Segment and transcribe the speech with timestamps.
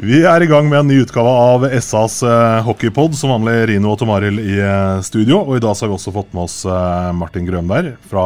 [0.00, 3.12] Vi er i gang med en ny utgave av SAs eh, hockeypod.
[3.18, 5.42] Som vanlig Rino og Tom Arild i eh, studio.
[5.42, 8.22] Og i dag så har vi også fått med oss eh, Martin Grønberg fra,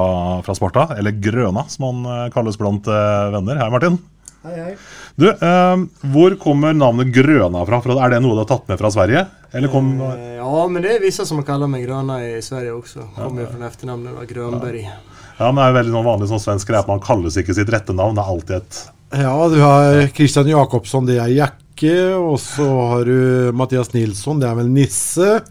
[0.47, 0.85] fra Sparta.
[0.95, 3.59] Eller Grøna, som han eh, kalles blant venner.
[3.59, 3.99] Hei, Martin.
[4.45, 4.77] Hei, hei.
[5.19, 5.83] Du, eh,
[6.15, 7.83] Hvor kommer navnet Grøna fra?
[7.83, 9.25] For er det noe du har tatt med fra Sverige?
[9.51, 13.09] Eller kom Ja, men det er vissa som kaller meg Grøna i Sverige også.
[13.19, 13.51] Kommer ja.
[13.51, 14.79] fra efternamnet Grønberg.
[14.85, 15.01] Ja.
[15.41, 17.75] Ja, men det er jo veldig noe vanlig som svensk at man kalles ikke sitt
[17.75, 18.15] rette navn.
[18.15, 18.81] Det er alltid et
[19.27, 21.35] Ja, du har Christian Jakobsson, det er
[21.75, 22.15] Jakke.
[22.15, 25.43] Og så har du Mathias Nilsson, det er vel Nisse.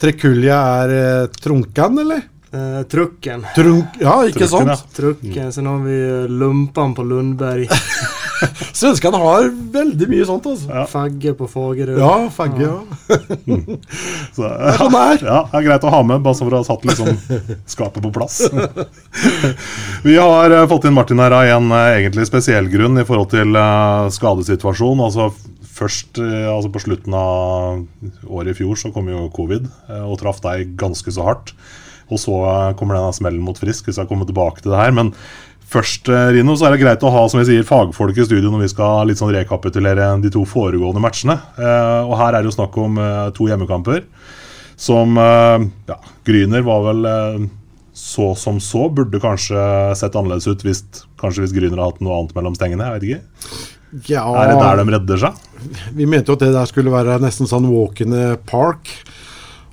[0.00, 2.22] Trekulja er eh, Trunkan, eller?
[2.52, 3.44] Eh, trukken.
[3.54, 4.94] Trunk, ja, ikke Trukken, sant?
[4.96, 5.52] Trucken.
[5.52, 7.68] Sen har vi Lumpan på Lundberg.
[8.76, 10.84] Svenskene har veldig mye sånt, altså.
[10.92, 11.96] Fagge på Fagerø.
[11.96, 13.18] Ja, fagge, ja.
[14.36, 15.24] så, er sånn det er.
[15.24, 17.16] Ja, det er greit å ha med, bare så for å ha satt liksom
[17.76, 18.42] skapet på plass.
[20.06, 23.32] Vi har eh, fått inn Martin her av en eh, egentlig spesiell grunn i forhold
[23.32, 24.16] til skadesituasjon.
[24.20, 25.06] skadesituasjonen.
[25.08, 25.30] Altså
[25.76, 27.82] Først eh, altså på slutten av
[28.32, 31.52] året i fjor så kom jo covid eh, og traff deg ganske så hardt.
[32.08, 34.94] Og så eh, kommer denne smellen mot Frisk, hvis jeg kommer tilbake til det her.
[34.96, 35.12] Men
[35.70, 38.64] først, Rino, så er det greit å ha som jeg sier, fagfolk i studio når
[38.64, 41.38] vi skal litt sånn rekapitulere de to foregående matchene.
[41.58, 44.04] Eh, og her er det jo snakk om eh, to hjemmekamper
[44.76, 47.08] som eh, ja, Gryner var vel
[47.96, 48.86] så som så.
[48.92, 49.56] Burde kanskje
[49.96, 50.84] sett annerledes ut hvis,
[51.20, 52.90] kanskje hvis Gryner hadde hatt noe annet mellom stengene.
[52.90, 53.60] jeg vet ikke.
[54.12, 54.24] ja.
[54.36, 55.44] Er det der de redder seg?
[55.96, 58.92] Vi mente jo at det der skulle være nesten sånn walk in the park.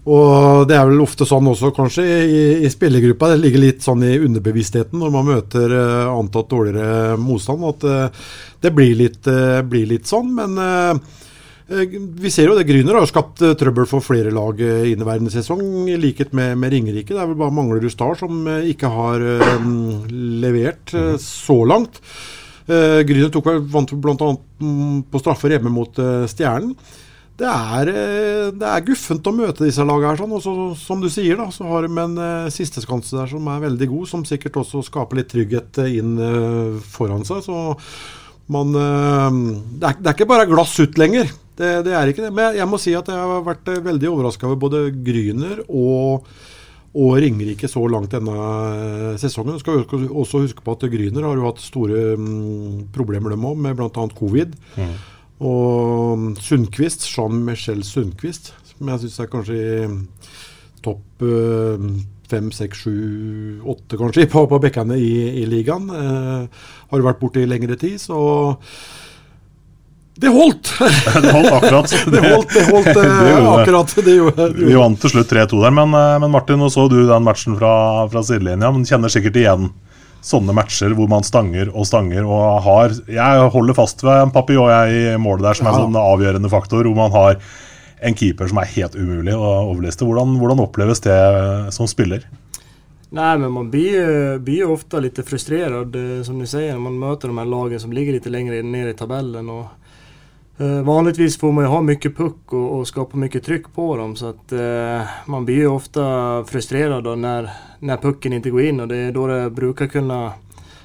[0.03, 3.29] Og det er vel ofte sånn også, kanskje, i, i spillergruppa.
[3.31, 8.31] Det ligger litt sånn i underbevisstheten når man møter uh, antatt dårligere motstand, at uh,
[8.63, 10.33] det blir litt, uh, blir litt sånn.
[10.35, 10.59] Men
[11.63, 12.65] vi ser jo det.
[12.67, 17.15] Gryner har skapt trøbbel for flere lag uh, inneværende sesong, i likhet med, med Ringerike.
[17.15, 19.23] Det er vel bare Manglerud Star som ikke har
[20.43, 22.01] levert eh, så langt.
[22.67, 24.29] Uh, Gryner vant bl.a.
[24.59, 26.75] Mm, på straffer hjemme mot Stjernen.
[27.33, 30.35] Det er, eh, det er guffent å møte disse lagene her, sånn.
[30.37, 33.87] Og som du sier, da, så har de en uh, sisteskanse der som er veldig
[33.89, 37.41] god, som sikkert også skaper litt trygghet eh, inn uh, foran seg.
[37.47, 37.57] Så
[38.53, 41.33] man uh, det, er, det er ikke bare glass ut lenger.
[41.57, 42.33] Det, det er ikke det.
[42.33, 46.27] Men jeg, må si at jeg har vært eh, veldig overraska over både Gryner og
[46.93, 48.33] og Ringerike så langt denne
[49.17, 49.55] sesongen.
[49.57, 49.57] sesongen.
[49.57, 53.79] Skal også huske på at Gryner har jo hatt store um, problemer dem òg, med
[53.79, 54.03] bl.a.
[54.13, 54.53] covid.
[55.41, 59.61] Og Sundquist, Jean-Michel Sundquist, som jeg syns er kanskje
[60.83, 61.87] topp eh,
[62.29, 65.89] fem, seks, sju, åtte kanskje på, på bekkene i, i ligaen.
[65.89, 68.19] Eh, har vært borte i lengre tid, så
[70.21, 70.69] det holdt!
[71.23, 71.93] Det holdt akkurat.
[72.13, 74.03] det holdt, det holdt eh, Det gjorde.
[74.05, 76.99] Det gjorde, Vi vant til slutt 3-2 der, men, eh, men Martin, nå så du
[77.09, 77.73] den matchen fra,
[78.13, 78.69] fra sidelinja.
[78.69, 79.71] Men kjenner sikkert igjen
[80.23, 84.71] sånne matcher hvor man stanger og stanger og har Jeg holder fast ved en papillon
[84.71, 87.41] jeg i målet der som er en sånn avgjørende faktor, hvor man har
[88.03, 90.07] en keeper som er helt umulig å overliste.
[90.07, 91.19] Hvordan, hvordan oppleves det
[91.75, 92.25] som spiller?
[93.13, 95.93] Nei, men man blir blir ofte litt frustrert,
[96.25, 98.97] som du sier, når man møter de her lagene som ligger litt lenger ned i
[98.97, 99.51] tabellen.
[99.53, 99.82] Eh,
[100.83, 104.29] vanligtvis får man ju ha mycket puck och, och skapa mycket tryck på dem, så
[104.29, 108.87] att eh, man blir ju ofta frustrerad då när, när pucken inte går in och
[108.87, 110.31] det är då det brukar kunna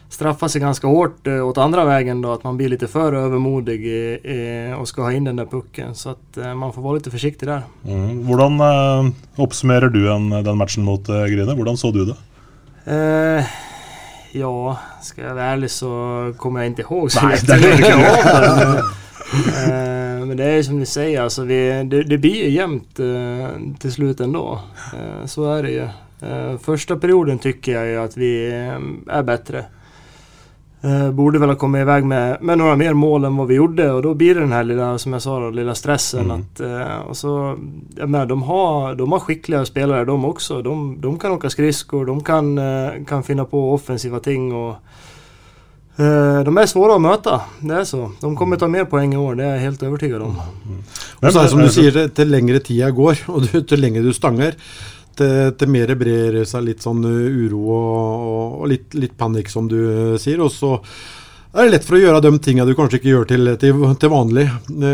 [0.09, 2.33] straffa sig ganska hårt eh, åt andra vägen då.
[2.33, 3.81] Att man blir lite för övermodig
[4.25, 5.95] eh, och ska ha in den där pucken.
[5.95, 7.63] Så att eh, man får vara lite försiktig där.
[7.87, 8.27] Mm.
[8.27, 11.55] Hvordan eh, oppsummerer du en, den matchen mot eh, Gryne?
[11.55, 12.17] Hvordan så du det?
[12.85, 13.45] Eh,
[14.33, 18.83] ja, ska jag vara ärlig så kommer jag inte ihåg så Nej, det är
[19.35, 23.77] eh, men det är som ni säger, alltså vi, det, det blir ju jämnt eh,
[23.79, 24.61] till slut ändå.
[24.95, 25.89] Eh, så är det ju.
[26.63, 28.51] Första perioden tycker jag ju att vi
[29.07, 29.65] är bättre.
[31.13, 34.03] Borde väl ha kommit iväg med, med några mer mål än vad vi gjorde och
[34.03, 36.31] då blir det den här lilla, som jag sa då, lilla stressen.
[36.31, 36.41] Mm.
[36.41, 36.61] Att,
[37.09, 37.59] och så,
[37.97, 40.63] jag menar, de, har, de har skickliga spelare de också.
[40.63, 42.61] De, de kan åka skridskor, de kan,
[43.07, 44.55] kan finna på offensiva ting.
[44.55, 44.77] Och,
[45.99, 47.33] de er svåre å møte.
[47.63, 48.05] det er så.
[48.21, 50.37] De kommer ta mer poeng i år, det er jeg helt overbevist om.
[51.19, 53.81] Og så er det som du sier, til- til lengre tida går, og du, til
[53.83, 54.55] lenger du stanger,
[55.19, 59.67] til, til mer brer seg litt sånn uh, uro og, og, litt, litt panikk, som
[59.67, 60.39] du sier.
[60.45, 60.77] Og så
[61.55, 64.13] er det lett for å gjøre de tinga du kanskje ikke gjør til, til, til
[64.13, 64.45] vanlig.
[64.69, 64.93] Det,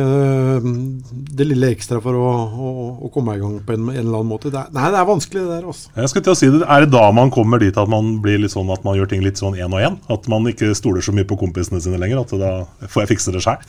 [1.34, 2.72] Det lille ekstra for å, å,
[3.06, 4.52] å komme i gang på en, en eller annen måte.
[4.54, 5.66] Det er, nei, det er vanskelig, det der.
[5.72, 5.90] Også.
[5.98, 8.38] Jeg skal til å si det, Er det da man kommer dit at man blir
[8.44, 9.98] litt sånn at man gjør ting litt sånn én og én?
[10.14, 12.22] At man ikke stoler så mye på kompisene sine lenger?
[12.22, 12.54] At da
[12.86, 13.60] får jeg fikse det sjøl?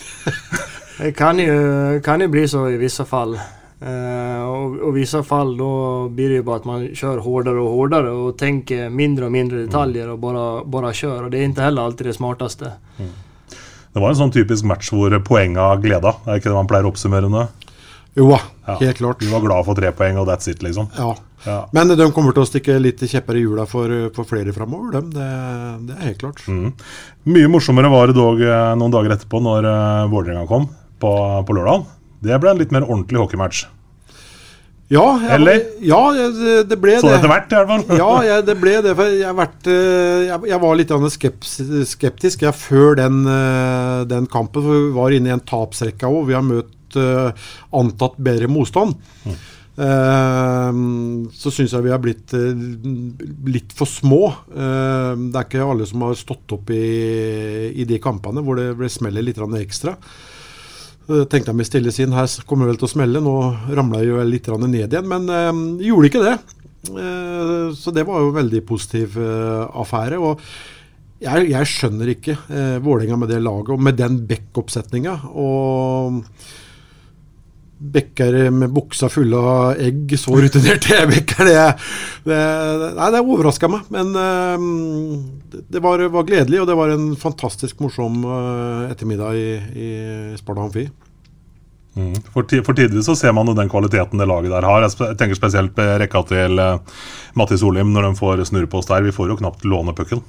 [0.95, 3.33] Det kan jo, kan jo bli så i visse fall.
[3.81, 7.69] Eh, och, och vissa fall då blir det ju bara att man kör hårdare och
[7.69, 11.23] hårdare och tänker mindre och mindre detaljer och bara, bara kör.
[11.23, 12.71] Och det är inte heller alltid det smartaste.
[13.93, 16.11] Det var en sånn typisk match hvor poenga gleda.
[16.27, 17.45] Er ikke det man pleier å oppsummere det?
[18.15, 18.75] Jo da, Ja.
[18.79, 19.19] helt klart.
[19.19, 20.89] Du var glad for tre poeng, og that's it, liksom.
[20.97, 21.15] Ja.
[21.45, 21.69] Ja.
[21.71, 25.11] Men de kommer til å stikke litt kjepper i hjula for, for flere framover, dem.
[25.13, 25.27] Det,
[25.87, 26.41] det er helt klart.
[26.47, 26.73] Mm.
[27.35, 30.67] Mye morsommere var det dog eh, noen dager etterpå, når uh, Vålerenga kom
[30.99, 31.11] på,
[31.45, 31.85] på lørdag.
[32.23, 33.65] Det ble en litt mer ordentlig hockeymatch.
[34.93, 35.61] Ja, jeg?
[35.89, 37.17] Ja, det, det ble Sånn det.
[37.17, 37.97] etter hvert, i hvert fall.
[38.03, 38.93] ja, jeg, det ble det.
[38.97, 40.93] For jeg, vært, eh, jeg, jeg var litt
[41.89, 44.61] skeptisk jeg, før den, eh, den kampen.
[44.61, 46.27] For vi var inne i en tapsrekke òg.
[46.29, 47.49] Vi har møtt eh,
[47.81, 48.93] antatt bedre motstand.
[49.25, 50.77] Eh,
[51.33, 52.37] så syns jeg vi har blitt
[53.57, 54.21] litt for små.
[54.53, 56.85] Det er ikke alle som har stått opp i,
[57.73, 59.97] i de kampene hvor det smeller litt ekstra.
[61.05, 63.21] Eh, tenkte jeg med stille sinn, her kommer det vel til å smelle.
[63.23, 63.35] Nå
[63.77, 65.51] ramla jeg jo litt ned igjen, men eh,
[65.85, 66.37] gjorde ikke det.
[66.89, 70.17] Eh, så det var jo en veldig positiv eh, affære.
[70.19, 70.41] og
[71.23, 75.15] jeg, jeg skjønner ikke eh, Vålerenga med det laget og med den backup-setninga.
[75.31, 76.21] Og
[77.93, 81.63] bekker med buksa fulle av egg, så rutinerte bekker, det,
[82.25, 82.39] det,
[82.97, 83.85] nei, det overraska meg.
[83.93, 84.67] Men eh,
[85.69, 89.89] det- var, var gledelig, og det var en fantastisk morsom eh, ettermiddag i, i
[90.39, 90.87] Sparta Amfi.
[91.95, 92.11] Mm.
[92.33, 94.83] For, for tidligere så ser man jo den kvaliteten det laget der har.
[94.83, 96.59] Jeg tenker spesielt på rekka til
[97.39, 99.05] Mattis Olim når de får snurre på oss der.
[99.05, 100.19] Vi får jo knapt låne pucken.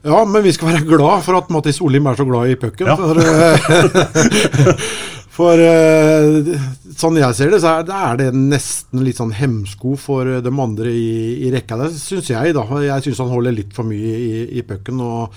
[0.00, 2.88] Ja, men vi skal være glad for at Mattis Olim er så glad i pucken.
[2.88, 2.96] Ja.
[2.96, 4.80] For, eh,
[5.30, 6.54] for eh,
[6.98, 10.90] sånn jeg ser det, så er, det nesten litt sånn hemsko for eh, de andre
[10.90, 11.78] i, i rekka.
[11.84, 12.64] Det syns jeg, da.
[12.82, 14.98] Jeg syns han holder litt for mye i, i pucken.
[15.06, 15.36] Og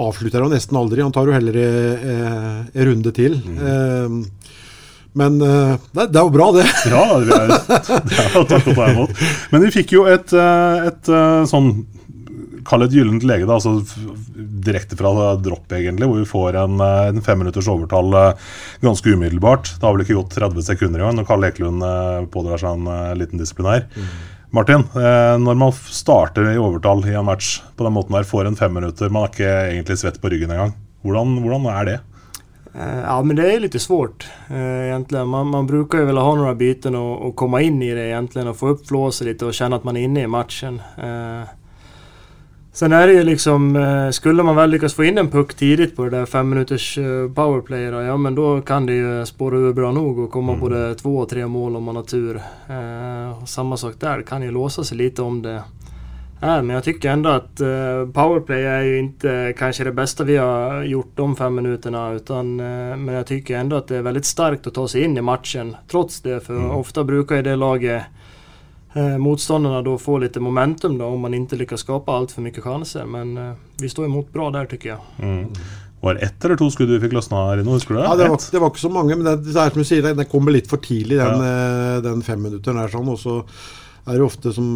[0.00, 1.02] avslutter jo nesten aldri.
[1.04, 3.38] Han tar jo heller eh, en runde til.
[3.40, 4.20] Eh,
[5.20, 6.68] men eh, det, det er jo bra, det.
[6.92, 7.56] Ja, det er,
[8.08, 9.24] det er takk å ta imot.
[9.52, 11.12] Men vi fikk jo et, et
[11.50, 11.74] sånn
[12.68, 13.80] Kall et gyllent lege, da, altså
[14.62, 18.52] direkte fra dropp, egentlig, hvor vi får en, eh, en femminutters overtall eh,
[18.84, 19.74] ganske umiddelbart.
[19.76, 23.18] Det har vel ikke gått 30 sekunder engang når Karl Ekelund eh, pådrar seg en
[23.18, 23.88] liten disiplinær.
[24.52, 28.50] Martin, eh, når man starter i overtall i en match på den måten her, får
[28.50, 30.74] en femminutter, man er ikke egentlig svett på ryggen engang.
[31.02, 32.00] Hvordan, hvordan er det?
[32.72, 35.20] Ja men det er litt svårt egentlig.
[35.28, 38.06] Man, Man, bruker jo vel å ha noen byten og, og komme inn i det
[38.08, 40.80] egentlig, og få opp flåset litt og kjenne at man er inne i matchen.
[40.96, 41.52] Eh,
[42.74, 45.96] Sen är det ju liksom, eh, skulle man väl lyckas få in en puck tidigt
[45.96, 49.58] på det där fem minuters eh, powerplay då, ja men då kan det ju spåra
[49.58, 52.36] ur bra nog och komma både två och tre mål om man har tur.
[52.68, 55.62] Eh, samma sak där, det kan ju låsa sig lite om det
[56.40, 56.62] är.
[56.62, 60.82] Men jag tycker ändå att eh, powerplay är ju inte kanske det bästa vi har
[60.82, 62.12] gjort de fem minuterna.
[62.12, 65.18] Utan, eh, men jag tycker ändå att det är väldigt starkt att ta sig in
[65.18, 66.40] i matchen trots det.
[66.40, 68.02] För ofta brukar ju det laget
[68.94, 72.64] eh, motståndarna då får lite momentum då om man inte lyckas skapa allt för mycket
[72.64, 73.04] chanser.
[73.04, 74.98] Men eh, vi står emot bra där tycker jag.
[75.18, 75.46] Mm.
[76.00, 77.76] Var det ett eller to skudd vi fikk løsna, Rino?
[77.76, 78.06] Husker du det?
[78.06, 80.02] Ja, det var, det var ikke så mange, men det, det er som du sier,
[80.02, 82.00] det, det kommer litt for tidlig, den, ja.
[82.02, 82.90] den femminutteren der.
[82.90, 83.36] Sånn, og så
[84.02, 84.66] er det ofte, som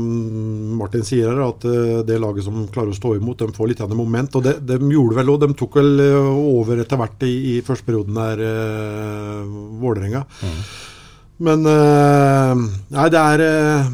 [0.78, 3.80] Martin sier her, at eh, det laget som klarer å stå imot, de får litt
[3.82, 4.38] grann moment.
[4.38, 5.40] Og det, de gjorde vel òg.
[5.42, 9.40] De tok vel eh, over etter hvert i, i første perioden der, eh,
[9.82, 10.22] Vålerenga.
[11.36, 12.52] Men eh,
[12.96, 13.90] Nei, det er eh,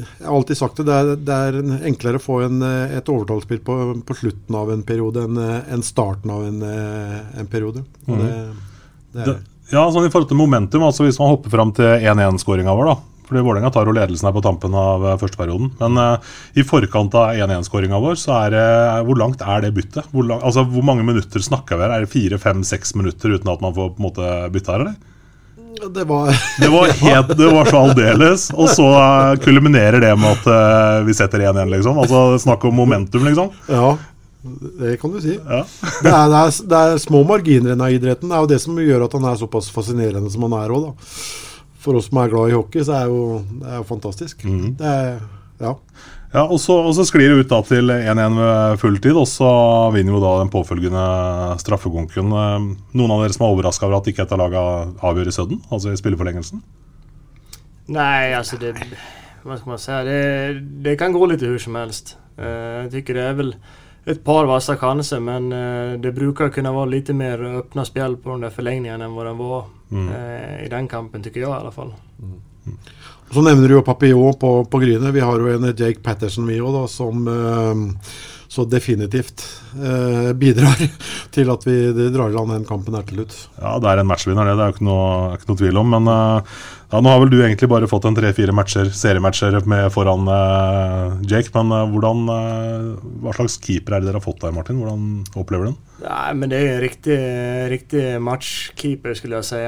[0.00, 0.86] Jeg har alltid sagt det.
[0.88, 3.76] Det er, det er enklere å få en, eh, et overtallsspill på,
[4.08, 7.84] på slutten av en periode enn en starten av en, en periode.
[8.08, 8.24] Mhm.
[9.12, 12.72] det, det ja, sånn I forhold til momentum, altså hvis man hopper fram til 1-1-skåringa
[12.72, 13.18] vår, da.
[13.28, 15.68] Fordi Vålerenga tar jo ledelsen her på tampen av første perioden.
[15.76, 18.62] Men uh, i forkant av 1-1-skåringa vår, så er det
[19.04, 20.08] Hvor langt er det byttet?
[20.14, 21.98] Hvor, lang, altså, hvor mange minutter snakker vi her?
[21.98, 24.86] Er det fire, fem, seks minutter uten at man får på en måte bytte her,
[24.86, 25.17] eller?
[25.94, 26.30] Det var
[26.60, 28.50] Det var, helt, det var så aldeles.
[28.54, 31.98] Og så eh, kulminerer det med at eh, vi setter 1-1, liksom.
[32.02, 33.50] Altså snakk om momentum, liksom.
[33.68, 33.96] Ja,
[34.78, 35.34] det kan du si.
[35.36, 35.64] Ja.
[36.02, 38.30] Det, er, det, er, det er små marginer i denne idretten.
[38.30, 40.90] Det er jo det som gjør at han er såpass fascinerende som han er òg,
[40.90, 41.16] da.
[41.78, 44.42] For oss som er glad i hockey, så er jo, det er jo fantastisk.
[44.78, 45.18] Det er,
[45.60, 45.74] ja.
[46.28, 49.48] Ja, og så, og så sklir det ut da til 1-1 ved fulltid, og så
[49.94, 51.04] vinner jo da den påfølgende
[51.62, 52.34] straffekonken.
[52.36, 52.66] Eh,
[53.00, 55.62] Noen av dere som er overraska over at ikke et av lagene avgjør i sudden,
[55.72, 56.60] altså i spilleforlengelsen?
[57.96, 58.74] Nei, altså det...
[59.46, 59.98] Hva skal man si?
[60.04, 60.20] Det,
[60.84, 62.16] det kan gå litt hur som helst.
[62.36, 63.54] Jeg jag tycker det er vel
[64.08, 65.48] et par vassa chanser men
[66.02, 69.26] det det å kunne være litt mer åpne spill på de forlengningene enn hva vad
[69.26, 70.08] det var Mm.
[70.12, 71.94] eh, i den kampen tycker jeg i alle fall.
[73.30, 75.12] Så nevner du jo Papillon på, på Gryne.
[75.12, 77.82] Vi har jo en Jake Patterson vi òg, som eh,
[78.58, 79.44] så definitivt
[79.78, 80.80] eh, bidrar
[81.34, 81.76] til at vi
[82.10, 83.38] drar i land den kampen her til slutt.
[83.60, 84.58] Ja, det er en matchvinner, det.
[84.58, 85.94] Det er jo ikke noe, ikke noe tvil om.
[85.94, 89.90] Men eh, ja, nå har vel du egentlig bare fått en tre-fire matcher, seriematcher med
[89.92, 91.52] foran eh, Jake.
[91.56, 94.80] Men eh, hvordan, eh, hva slags keeper er det dere har fått der, Martin?
[94.80, 95.04] Hvordan
[95.36, 95.78] opplever du den?
[95.98, 97.18] Nei, men det er en riktig,
[97.72, 99.62] riktig matchkeeper skulle jeg si.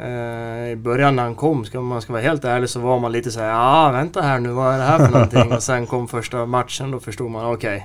[0.00, 3.12] Eh, I begynnelsen da han kom, skal man skal være helt ærlig, så var man
[3.14, 5.58] litt sånn ja vent her, nå, hva er det her for noe?
[5.58, 7.84] Og sen kom første matchen, da forsto man, okej,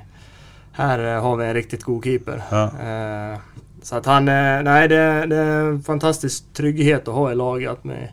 [0.79, 2.43] här eh, har vi en riktigt god keeper.
[2.49, 2.63] Ja.
[2.63, 3.39] Eh,
[3.83, 7.71] så att han, eh, nej det, det är en fantastisk trygghet att ha i laget.
[7.71, 8.11] Att vi,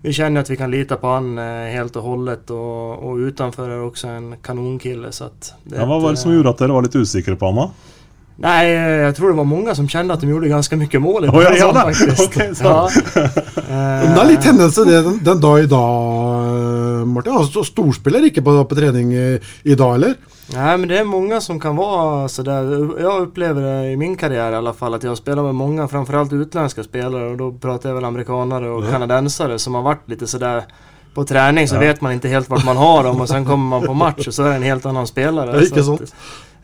[0.00, 3.70] vi känner att vi kan lita på han eh, helt och hållet och, och utanför
[3.70, 5.12] är också en kanonkille.
[5.12, 7.46] Så att det Ja, hva var det som gjorde at dere var litt usikre på
[7.46, 7.70] han da?
[8.40, 11.28] Nej, jeg tror det var mange som kjente at de gjorde ganske mye mål i
[11.28, 12.16] Oj, ja, början sa det.
[12.16, 12.62] faktiskt.
[12.64, 12.88] Ja.
[13.70, 17.36] Det er litt tendens til det den, den dag i dag, Martin.
[17.36, 19.26] Altså, storspiller ikke på, på trening i,
[19.70, 20.16] i dag, eller?
[20.50, 22.70] Nei, men det er mange som kan være så der.
[22.98, 25.86] Jeg opplever det i min karriere i alle fall at jeg har spilt med mange,
[25.92, 27.28] framfor alt utenlandske spillere.
[27.30, 30.64] og Da prater jeg vel amerikanere og canadensere, som har vært litt så der
[31.14, 31.80] på trening så Ja.
[31.90, 34.34] vet man ikke helt hvor man har dem og sen kommer man på match og
[34.34, 35.46] så er det en helt annen spiller.
[35.46, 36.14] Det Ja, ikke Så att,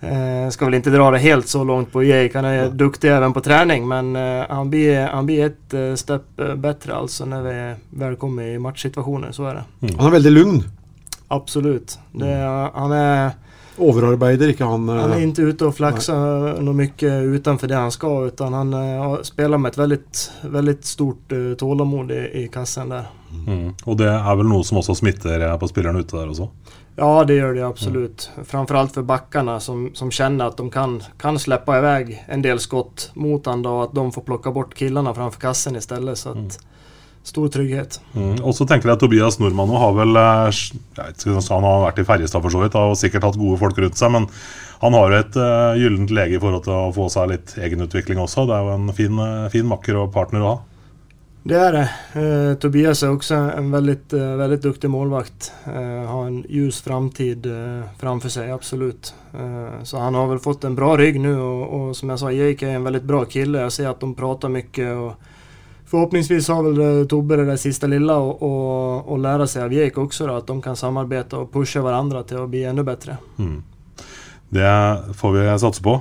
[0.01, 2.39] Eh, skal vel ikke dra det helt så langt på Jake.
[2.39, 3.89] Han är duktig även på trening.
[3.89, 8.43] men eh, han, blir, han blir et uh, steg bedre bättre når vi vel kommer
[8.43, 9.33] i matchsituasjoner.
[9.33, 9.95] Så er det.
[9.99, 10.63] Han er veldig lugn.
[11.29, 11.99] Absolut.
[12.13, 12.35] Det,
[12.75, 13.35] han er
[13.77, 14.89] Overarbeider ikke han.
[14.89, 18.31] eh, Han er ikke ute og flakser Noe mye utenfor det han skal.
[18.33, 20.01] utan han uh, spiller med et veldig,
[20.43, 23.11] veldig stort uh, tålamod i, i kassen der.
[23.47, 23.75] Mm.
[23.85, 26.49] Og det er vel noe som også smitter eh, på spillerne ute der også?
[26.97, 28.31] Ja, det gjør det absolut.
[28.45, 33.11] Framförallt för backarna som, som känner att de kan, kan släppa iväg en del skott
[33.15, 36.19] mot han och att de får plocka bort killarna framför kassen istället.
[36.19, 36.59] Så att,
[37.27, 37.99] Stor trygghet.
[38.15, 38.37] Mm.
[38.47, 41.81] Og så tenker jeg at Tobias Nordmann har vel eh, jeg vet ikke, Han har
[41.89, 44.29] vært i Ferjestad for så vidt og sikkert hatt gode folk rundt seg, men
[44.79, 48.21] han har jo et uh, gyllent lege i forhold til å få seg litt egenutvikling
[48.23, 48.45] også.
[48.47, 50.57] Det er jo en fin, eh, fin makker og partner å ha.
[51.47, 51.83] Det er det.
[52.19, 55.53] Eh, Tobias er også en veldig, eh, väldigt duktig målvakt.
[55.67, 59.15] Eh, har en ljus framtid eh, framfor seg, absolut.
[59.35, 62.33] Eh, så han har vel fått en bra rygg nu og, og, som jeg sa,
[62.35, 63.63] Jake er en veldig bra kille.
[63.63, 64.91] Jeg ser at de prater mye.
[64.91, 65.15] og
[65.87, 70.27] förhoppningsvis har väl eh, Tobbe det der siste lilla å lære seg av Jake også,
[70.27, 73.21] da, at de kan samarbeide og pushe hverandre til å bli enda bedre.
[73.39, 73.63] Mm.
[74.49, 74.73] Det
[75.19, 75.97] får vi satse på.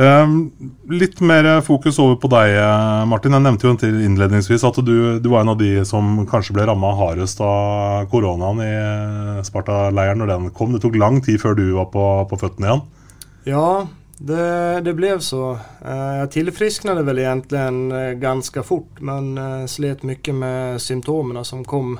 [0.00, 0.36] Um,
[0.88, 3.36] litt mer fokus over på deg, eh, Martin.
[3.36, 6.94] Jeg nevnte jo innledningsvis at du, du var en av de som kanskje ble ramma
[6.96, 10.72] hardest av koronaen i eh, Sparta-leiren når den kom.
[10.72, 12.86] Det tok lang tid før du var på, på føttene igjen.
[13.52, 13.68] Ja,
[14.20, 15.58] det, det ble så.
[15.80, 21.98] Jeg Jag vel egentlig ganske eh, fort men eh, slet mye med symptomene som kom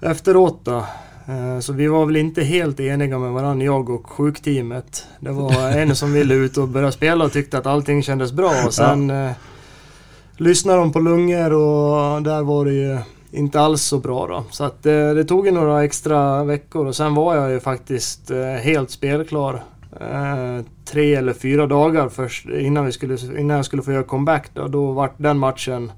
[0.00, 0.64] efteråt.
[0.64, 0.84] Då.
[1.28, 5.06] Eh, Så vi var väl inte helt eniga med varandra, jag och sjukteamet.
[5.20, 8.52] Det var en som ville ut och börja spela och tyckte att allting kändes bra
[8.66, 9.30] och sen eh,
[10.36, 12.98] lyssnade de på lungor och där var det ju
[13.30, 14.44] inte alls så bra då.
[14.50, 18.30] Så att eh, det tog ju några extra veckor och sen var jag ju faktiskt
[18.30, 19.62] eh, helt spelklar.
[20.00, 24.50] Eh, tre eller fyra dagar först innan, vi skulle, innan jag skulle få göra comeback
[24.54, 24.68] då.
[24.68, 25.92] Då var den matchen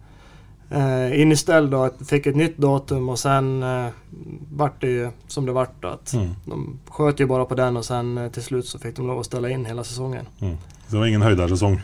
[0.74, 1.90] eh, inställd då.
[2.08, 3.86] Fick ett nytt datum och sen eh,
[4.52, 5.84] vart det ju som det vart.
[5.84, 6.28] Att Mm.
[6.44, 9.20] De sköt ju bara på den och sen eh, till slut så fick de lov
[9.20, 10.26] att ställa in hela säsongen.
[10.40, 10.56] Mm.
[10.88, 11.80] Det var ingen høydersesong.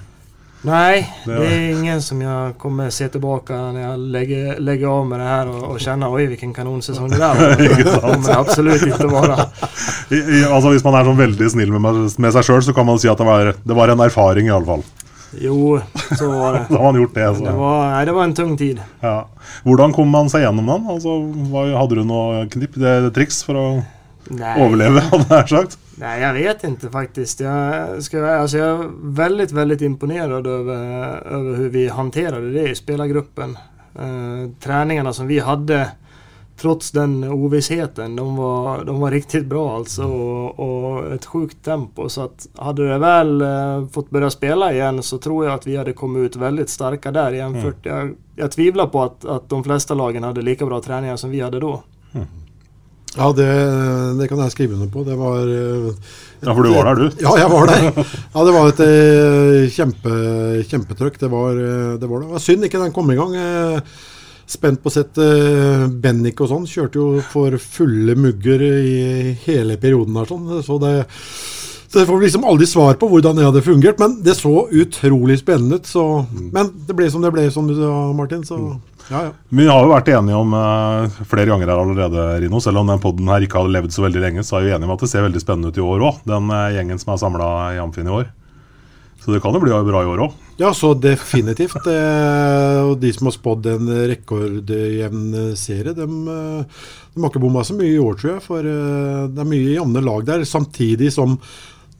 [0.63, 5.07] Nej, Det- det är ingen som jag kommer se tillbaka när jag lägger, lägger av
[5.07, 7.57] med det här och, och känna oj vilken kanonsäsong det där var.
[7.77, 9.37] Det kommer absolut inte vara.
[10.11, 12.87] I, i, altså Hvis man er sånn veldig snill med, med seg sjøl, så kan
[12.87, 14.83] man si at det var, det var en erfaring, iallfall.
[15.39, 15.81] Jo,
[16.19, 16.65] så var det.
[16.73, 17.29] Da har man gjort det.
[17.37, 17.45] Så.
[17.45, 18.81] Det var, nei, det var en tung tid.
[19.01, 19.29] Ja.
[19.67, 20.89] Hvordan kom man seg gjennom den?
[20.91, 21.21] Altså,
[21.77, 23.67] hadde du noe knipp, det, triks for å
[24.35, 24.57] nei.
[24.59, 25.79] overleve, hadde jeg sagt?
[26.01, 27.43] Nei, jeg vet ikke, faktisk.
[27.45, 30.77] Jeg, skal, alltså jag är veldig väldigt imponerad over
[31.27, 33.57] över hur vi håndterte det i spillergruppen.
[34.01, 35.91] Uh, treningene som vi hade,
[36.61, 40.03] trots den ovissheten, de var, de var riktigt bra alltså.
[40.03, 42.09] Och, och ett sjukt tempo.
[42.09, 45.77] Så att hade det väl eh, fått börja spela igen så tror jag att vi
[45.77, 47.87] hade kommit ut väldigt starka där jämfört.
[47.87, 51.41] Jag, jag tvivlar på att, att de flesta lagen hade lika bra träningar som vi
[51.41, 51.83] hade då.
[53.17, 53.47] Ja, det,
[54.19, 55.03] det kan jeg skrive under på.
[55.05, 55.95] Det var eh,
[56.41, 57.11] Ja, for du var der, du.
[57.25, 58.07] Ja, jeg var der.
[58.33, 60.13] Ja, det var et eh, kjempe,
[60.71, 61.19] kjempetrøkk.
[61.21, 62.29] Det var, eh, det var det.
[62.29, 63.35] Det var synd ikke den kom i gang.
[63.37, 63.81] Eh,
[64.51, 65.25] Spent på å sette
[66.03, 66.69] Bennick Bennik og sånn.
[66.69, 70.29] Kjørte jo for fulle mugger i hele perioden der.
[70.29, 70.63] sånn.
[70.67, 70.95] Så det,
[71.89, 73.99] så det får vi liksom aldri svar på hvordan det hadde fungert.
[73.99, 75.87] Men det så utrolig spennende ut.
[75.87, 78.45] Så, men det ble som det ble, som du sa, Martin.
[78.47, 78.59] Så
[79.11, 79.31] ja, ja.
[79.49, 82.61] Vi har jo vært enige om eh, flere ganger her allerede, Rino.
[82.63, 84.87] Selv om den podden her ikke hadde levd så veldig lenge, så er vi enige
[84.91, 86.21] om at det ser veldig spennende ut i år òg.
[86.31, 88.31] Den eh, gjengen som er samla i Amfin i år.
[89.21, 90.37] Så det kan jo bli bra i år òg.
[90.61, 91.87] Ja, så definitivt.
[91.89, 97.65] Eh, og de som har spådd en rekordjevn serie, de, eh, de har ikke bomma
[97.65, 98.45] så mye i år, tror jeg.
[98.45, 100.47] For eh, det er mye jevne lag der.
[100.49, 101.39] Samtidig som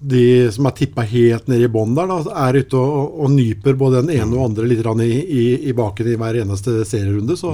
[0.01, 3.77] de som er tippa helt nede i bånn der, da, er ute og, og nyper
[3.77, 7.37] både den ene og andre litt i, i, i baken i hver eneste serierunde.
[7.37, 7.53] Så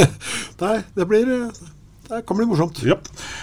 [0.62, 1.30] nei, det blir
[2.08, 2.78] Det kan bli morsomt.
[2.86, 2.96] Ja.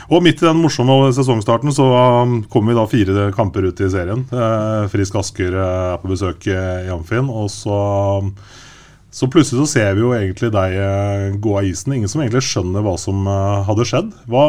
[0.08, 1.84] Og midt i den morsomme sesongstarten så
[2.24, 4.24] um, kom vi da fire kamper ut i serien.
[4.32, 7.80] Eh, Frisk Asker eh, er på besøk i Amfin, og så
[8.24, 8.32] um,
[9.14, 11.94] så plutselig så ser vi jo egentlig deg eh, gå av isen.
[11.94, 13.28] Ingen som egentlig skjønner hva som
[13.68, 14.08] hadde skjedd.
[14.26, 14.48] Hva,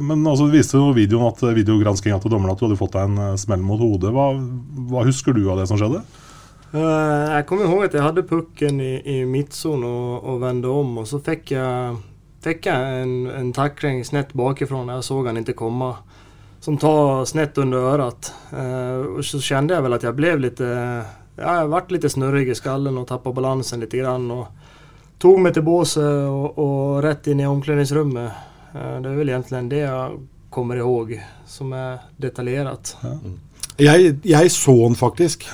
[0.00, 3.10] men altså, det viste jo videoen at videogranskinga til dommeren at du hadde fått deg
[3.10, 4.14] en smell mot hodet.
[4.14, 4.30] Hva,
[4.88, 6.04] hva husker du av det som skjedde?
[6.74, 11.04] jeg kommer ihåg at jeg hadde pucken i, i midtsonen og, og vendte om Og
[11.06, 12.00] så fikk jag,
[12.44, 14.88] fick jag en, en tackling snett bakifrån.
[14.88, 15.96] Jag såg han inte komma.
[16.60, 18.32] Som tar snett under örat.
[18.52, 20.64] Eh, och så kände jag väl att jag blev lite...
[21.36, 24.30] Ja, jag vart lite snurrig i skallen och tappade balansen lite grann.
[24.30, 24.46] Och
[25.18, 28.32] tog mig till båset och, och rätt in i omklädningsrummet.
[28.74, 32.96] Eh, det är väl egentligen det jag kommer ihåg som är detaljerat.
[33.76, 35.48] Jeg, jeg så han faktisk.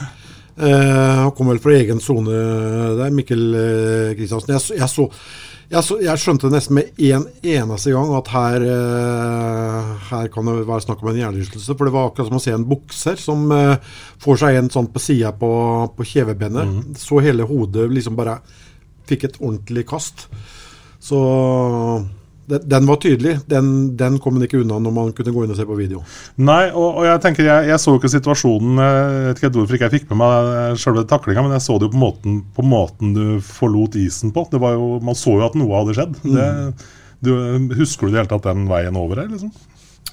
[0.56, 2.30] Eh, han kom vel fra egen sone
[2.98, 4.52] der, Mikkel eh, Kristiansen.
[4.58, 5.06] Jeg, jeg, så,
[5.70, 10.56] jeg, så, jeg skjønte nesten med en eneste gang at her, uh, her kan det
[10.66, 11.76] være snakk om en hjernerystelse.
[11.76, 13.76] For det var akkurat som å se en bukser som uh,
[14.22, 15.50] får seg en sånn på sida på,
[15.94, 16.98] på kjevebenet.
[16.98, 18.40] Så hele hodet liksom bare
[19.10, 20.26] fikk et ordentlig kast.
[21.00, 21.20] Så
[22.50, 23.36] den, den var tydelig.
[23.50, 26.02] Den, den kom man ikke unna når man kunne gå inn og se på video.
[26.40, 29.88] Nei, og, og jeg tenker, jeg, jeg så ikke situasjonen Jeg vet ikke hvorfor ikke
[29.88, 33.14] jeg fikk med meg selve taklinga, men jeg så det jo på måten, på måten
[33.16, 34.46] du forlot isen på.
[34.52, 36.22] Det var jo, man så jo at noe hadde skjedd.
[36.24, 36.48] Det,
[37.24, 37.34] du,
[37.76, 39.52] husker du i det hele tatt den veien over her, liksom?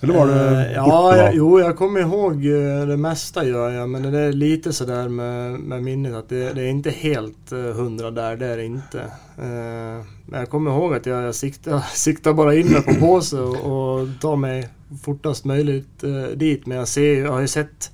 [0.01, 3.89] Eller var det Eh, Ja, jag, jo, jag kommer ihåg eh, det mesta gör jag,
[3.89, 7.57] men det är lite sådär med, med minnet att det, det är inte helt eh,
[7.59, 8.99] hundra där, det är det inte.
[9.37, 13.37] Eh, Men jag kommer ihåg att jag, jag siktar, siktar bara in mig på påse
[13.39, 14.69] och, och tar mig
[15.03, 16.65] fortast möjligt eh, dit.
[16.65, 17.91] Men jag, ser, jag har ju sett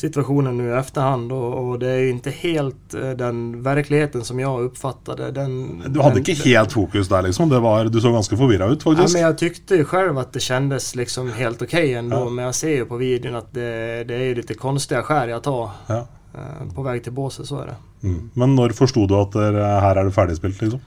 [0.00, 4.40] situationen nu i efterhand och, och det är ju inte helt eh, den verkligheten som
[4.40, 5.30] jag uppfattade.
[5.30, 7.48] Den, Du hadde den, ikke helt fokus der, liksom?
[7.48, 9.14] Det var, du så ganske förvirrad ut, Ja, faktisk.
[9.14, 12.16] men jag tyckte ju själv att det kändes liksom helt okej ändå.
[12.16, 12.30] Ja.
[12.30, 15.42] Men jag ser ju på videon att det, det är ju lite konstiga skär jag
[15.42, 15.70] tar.
[15.86, 16.06] Ja.
[16.34, 17.76] eh, På väg till båset, så är det.
[18.08, 18.30] Mm.
[18.34, 19.40] Men når förstod du at det,
[19.80, 20.80] her er det ferdigspilt, liksom?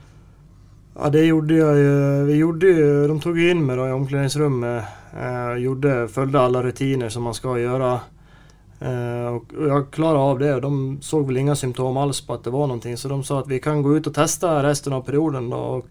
[1.00, 2.24] Ja, det gjorde jag ju.
[2.26, 4.84] Vi gjorde ju, de tog ju in mig då i omklädningsrummet.
[5.22, 8.00] Eh, gjorde, följde alla rutiner som man ska göra.
[8.82, 10.56] Eh, jeg och jag av det.
[10.56, 13.40] og De såg vel inga symptom alls på at det var noe, Så de sa
[13.40, 15.54] at vi kan gå ut og testa resten av perioden.
[15.54, 15.84] og,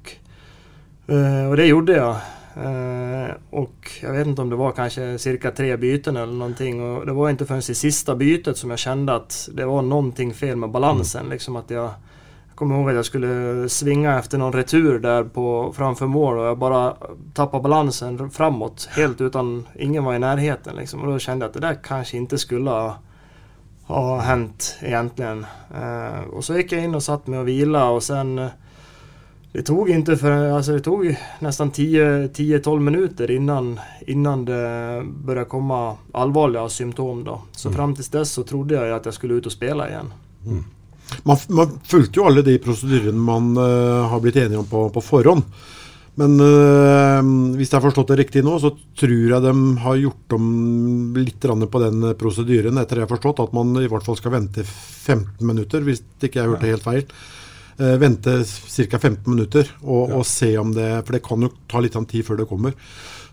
[1.09, 2.16] og eh, och det gjorde jeg.
[2.57, 6.83] Uh, och jag vet inte om det var kanske cirka tre byten eller någonting.
[6.83, 10.35] Och det var inte förrän i sista bytet som jag kände att det var någonting
[10.35, 11.29] fel med balansen.
[11.29, 11.90] Liksom att jag
[12.61, 16.59] kommer ihåg att jag skulle svinga efter någon retur där på, framför mål och jag
[16.59, 16.96] bara
[17.35, 18.88] tappade balansen framåt.
[18.90, 21.01] Helt utan, ingen var i närheten liksom.
[21.01, 22.96] Och då kände jag att det där kanske inte skulle ha,
[23.87, 25.46] ha hänt egentligen.
[25.75, 28.49] Eh, och så gick jag in och satt mig och vila och sen eh,
[29.53, 35.96] det tog inte för, alltså det tog nästan 10-12 minuter innan, innan det började komma
[36.12, 37.42] allvarliga symptom då.
[37.53, 40.12] Så fram tills dess så trodde jag att jag skulle ut och spela igen.
[41.27, 45.03] Man, man fulgte jo alle de prosedyrene man uh, har blitt enige om på, på
[45.05, 45.44] forhånd.
[46.20, 47.20] Men uh,
[47.57, 49.53] hvis jeg har forstått det riktig nå, så tror jeg de
[49.85, 50.46] har gjort om
[51.16, 54.64] litt på den prosedyren, etter jeg har forstått, at man i hvert fall skal vente
[54.66, 57.07] 15 minutter, hvis ikke jeg hørte helt feil.
[57.81, 58.99] Uh, vente ca.
[58.99, 62.42] 15 minutter og, og se om det For det kan jo ta litt tid før
[62.42, 62.77] det kommer.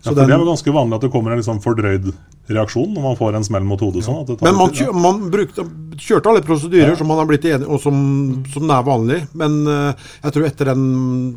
[0.02, 2.12] Ja, for Det er jo ganske vanlig at det kommer en liksom fordrøyd
[2.48, 4.04] reaksjon når man får en smell mot hodet.
[4.06, 5.64] sånn at det tar Men man, litt tid, kjø, man brukte,
[5.98, 7.98] kjørte alle prosedyrer som man har blitt enig og som,
[8.52, 9.18] som er vanlig.
[9.38, 10.86] Men uh, jeg tror etter den,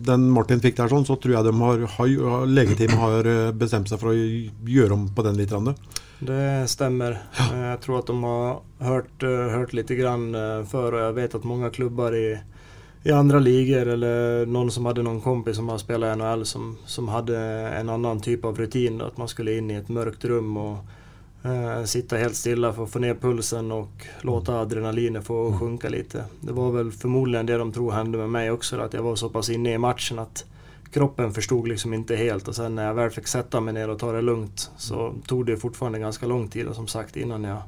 [0.06, 3.92] den Martin fikk der, sånn, så tror jeg de har, har, legeteamet har eh, bestemt
[3.92, 5.52] seg for å gjøre om på den litt.
[5.52, 5.76] Rande.
[6.22, 7.18] Det stemmer.
[7.50, 10.30] Jeg tror at de har hørt, eh, hørt litt grann
[10.70, 12.28] før og jeg vet at mange klubber i,
[13.04, 16.78] i andra ligor eller någon som hade någon kompis som har spelat i NHL som,
[16.86, 18.98] som hade en annan typ av rutin.
[18.98, 20.78] Då, att man skulle in i ett mörkt rum och
[21.44, 26.26] eh, sitta helt stilla för att få ner pulsen och låta adrenalinet få sjunka lite.
[26.42, 28.80] Det var väl förmodligen det de tror hände med mig också.
[28.80, 30.46] Att jag var så pass inne i matchen att
[30.92, 34.00] kroppen förstod liksom inte helt och sen när jag väl fick sätta mig ner och
[34.00, 37.62] ta det lugnt så tog det fortfarande ganska lång tid och som sagt innan jag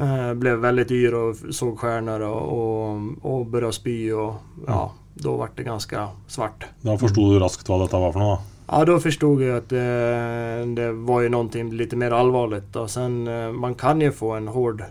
[0.00, 4.34] eh, blev väldigt yr och såg stjärnor och, och, började spy och
[4.66, 6.66] ja, då var det ganska svart.
[6.80, 8.36] Da forsto du raskt hva dette var noe?
[8.36, 8.38] da.
[8.72, 12.76] Ja, då förstod jag att det, det var ju någonting lite mer allvarligt.
[12.76, 14.84] Och sen, eh, man kan ju få en hård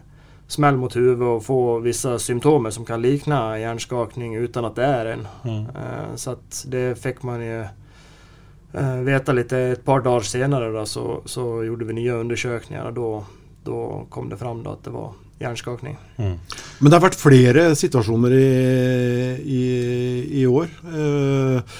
[0.47, 5.05] smäll mot huvudet och få vissa symptom som kan likna hjärnskakning utan att det är
[5.05, 5.27] en.
[5.43, 5.63] Mm.
[5.63, 7.65] Eh, Så att det fick man ju
[8.73, 12.93] eh, veta lite ett par dagar senare då, så, så gjorde vi nya undersökningar och
[12.93, 13.23] då,
[13.69, 15.97] då kom det fram at det var hjärnskakning.
[16.17, 18.49] Men det har vært flere situasjoner i,
[19.39, 19.63] i,
[20.41, 20.67] i år.
[20.83, 21.77] Eh,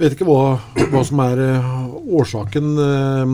[0.00, 0.58] vet ikke hva,
[0.92, 1.72] hva som er eh,
[2.20, 3.32] årsaken eh,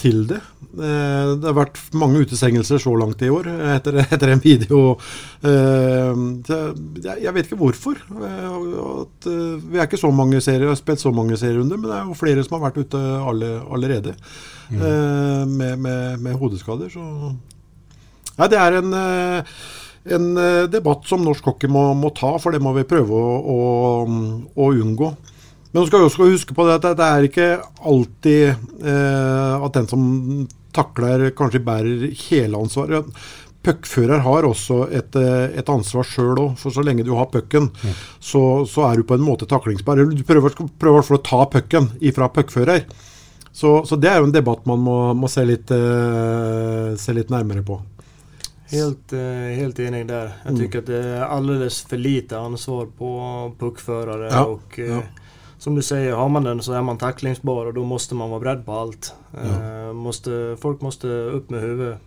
[0.00, 0.38] til det.
[0.78, 4.94] Eh, Det har vært mange utestengelser så langt i år etter, etter en video.
[5.42, 6.22] Eh,
[7.18, 7.98] Jeg vet ikke hvorfor.
[8.08, 12.18] Vi er ikke så mange serier, har spilt så mange serierunder, men det er jo
[12.18, 13.00] flere som har vært ute
[13.32, 16.92] alle, allerede eh, med, med, med hodeskader.
[16.92, 17.34] Så
[18.38, 18.92] Nei, det er en,
[20.14, 20.26] en
[20.70, 23.56] debatt som norsk hockey må, må ta, for det må vi prøve å, å,
[24.54, 25.08] å unngå.
[25.78, 27.48] Men nå skal også huske på det at det er ikke
[27.86, 28.48] alltid
[28.82, 30.00] eh, at den som
[30.74, 33.06] takler, kanskje bærer hele ansvaret.
[33.62, 37.68] Puckfører har også et, eh, et ansvar sjøl òg, for så lenge du har pucken,
[38.18, 40.02] så, så er du på en måte taklingsbar.
[40.02, 42.82] Du prøver, prøver i hvert fall å ta pucken ifra puckfører.
[43.54, 47.30] Så, så det er jo en debatt man må, må se, litt, eh, se litt
[47.30, 47.78] nærmere på.
[48.74, 50.34] Helt, eh, helt enig der.
[50.44, 50.84] Jeg syns Mm.
[50.90, 53.14] det er alldeles for lite ansvar på
[53.62, 54.28] puckførere.
[54.34, 54.44] Ja,
[54.82, 55.00] eh, ja.
[55.58, 58.40] Som du säger, har man den så är man tacklingsbar och då måste man vara
[58.40, 59.14] beredd på allt.
[59.44, 61.98] Eh, måste, folk måste upp med huvudet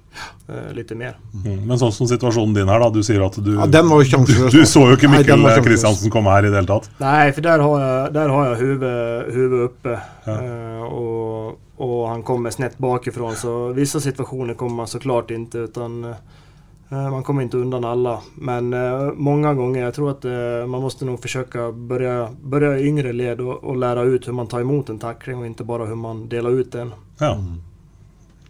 [0.48, 1.18] eh, litt mer.
[1.46, 1.68] Mm.
[1.68, 2.88] Men sånn som situasjonen din her, da.
[2.90, 4.24] Du sier at du Ja, den var jo.
[4.24, 5.44] Du, du så jo ikke Mikkel.
[5.66, 6.88] Kristiansen komme her i det hele tatt.
[7.04, 10.00] Nei, for der har jeg, där har jag huvudet, huvudet uppe.
[10.32, 13.36] Eh, og, og, han kommer snett bakifrån.
[13.36, 16.16] Så visse situasjoner kommer man så klart ikke eh,
[16.98, 18.20] man kommer inte undan alla.
[18.36, 22.88] Men eh, många gånger, jag tror att eh, man måste nog försöka börja, börja i
[22.88, 25.86] yngre led och, och lära ut hur man tar emot en tackling och inte bara
[25.86, 26.92] hur man delar ut den.
[27.20, 27.38] Ja.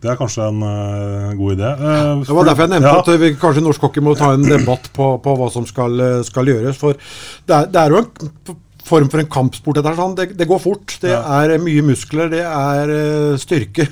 [0.01, 1.67] Det er kanskje en uh, god idé.
[1.69, 3.01] Eh, Det var derfor jeg nevnte ja.
[3.03, 6.21] at vi kanskje norsk hockey må ta en debatt på, på hva som skal, eh,
[6.25, 6.79] skal gjøres.
[6.81, 6.97] For
[7.45, 8.55] det er, det er jo en
[8.87, 9.77] form for en kampsport.
[9.77, 10.15] Dette, sånn.
[10.17, 10.97] det, det går fort.
[11.03, 13.85] Det er mye muskler, det er eh, styrke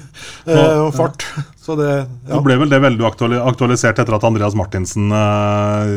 [0.49, 1.27] uh, og fart.
[1.69, 2.31] Så det ja.
[2.31, 5.91] det ble vel det veldig aktualisert etter at Andreas Martinsen eh,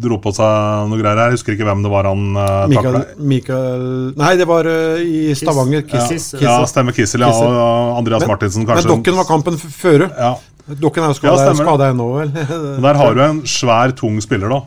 [0.00, 1.34] dro på seg noe greier her.
[1.34, 2.96] Jeg husker ikke hvem det var han eh, Mikael.
[3.32, 3.84] Mikael
[4.16, 5.84] Nei, det var uh, i Stavanger.
[5.84, 7.26] Ja, Kiss, ja, stemmer Kissel.
[7.26, 10.08] Ja, og Andreas Men- Martinsen Men Dokken var kampen føre.
[10.16, 10.32] Ja.
[10.80, 12.32] Dokken er jo Ja, skada stemmer ennå, vel.
[12.86, 14.62] Der har du en svær, tung spiller, da.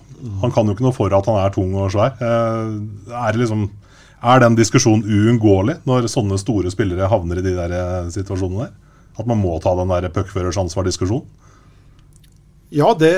[0.45, 2.13] Han kan jo ikke noe for at han er tung og svær.
[2.21, 2.69] Eh,
[3.10, 3.65] er, det liksom,
[4.21, 8.73] er den diskusjonen uunngåelig når sånne store spillere havner i de der eh, situasjonene der?
[9.15, 11.25] At man må ta den der puckførers ansvar-diskusjonen?
[12.75, 13.12] Ja, det,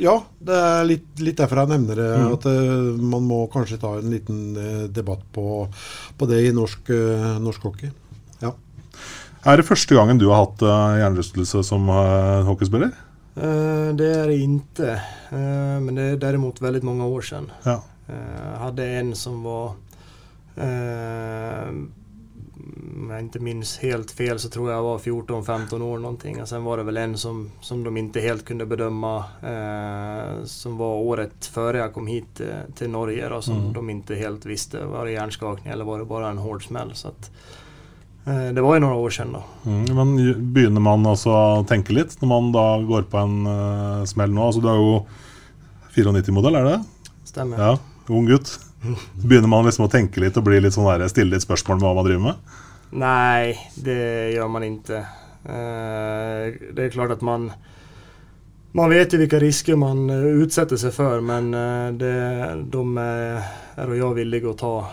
[0.00, 2.10] ja, det er litt, litt derfor jeg nevner det.
[2.16, 2.28] Mm.
[2.38, 5.66] At eh, man må kanskje ta en liten eh, debatt på,
[6.16, 7.90] på det i norsk, eh, norsk hockey.
[8.40, 8.54] Ja.
[9.44, 11.90] Er det første gangen du har hatt uh, hjernerystelse som
[12.46, 12.94] hockeyspiller?
[13.32, 14.92] Eh, det er det ikke.
[15.32, 17.48] Eh, men det er derimot veldig mange år siden.
[17.64, 17.80] Ja.
[18.12, 19.76] Jeg hadde en som var,
[20.58, 21.70] eh,
[23.02, 26.42] om jag inte minns helt fel så tror jag var 14-15 år någonting.
[26.42, 30.76] Och sen var det väl en som, som de inte helt kunde bedöma eh, som
[30.76, 33.72] var året före jag kom hit eh, till Norge då, som Mm.
[33.72, 34.84] de inte helt visste.
[34.84, 36.90] Var det hjärnskakning eller var det bara en hård smäll?
[36.94, 37.30] Så att,
[38.26, 39.70] eh, det var ju några år sedan då.
[39.70, 44.04] Mm, men begynner man altså å tenke litt når man da går på en uh,
[44.04, 44.46] smell nå?
[44.46, 45.06] Altså, du er jo
[45.94, 46.78] 94-modell, er det?
[47.24, 47.58] Stemmer.
[47.58, 48.58] Ja, Ung gutt.
[49.22, 51.86] Begynner man liksom å tenke litt og bli litt sånn der, stille litt spørsmål med
[51.86, 52.58] hva man driver med?
[52.94, 54.96] Nej, det gör man inte.
[55.44, 57.52] Eh, det är klart att man
[58.72, 63.42] man vet ju vilka risker man eh, utsätter sig för men eh, det, de är,
[63.94, 64.86] jag villig att ta.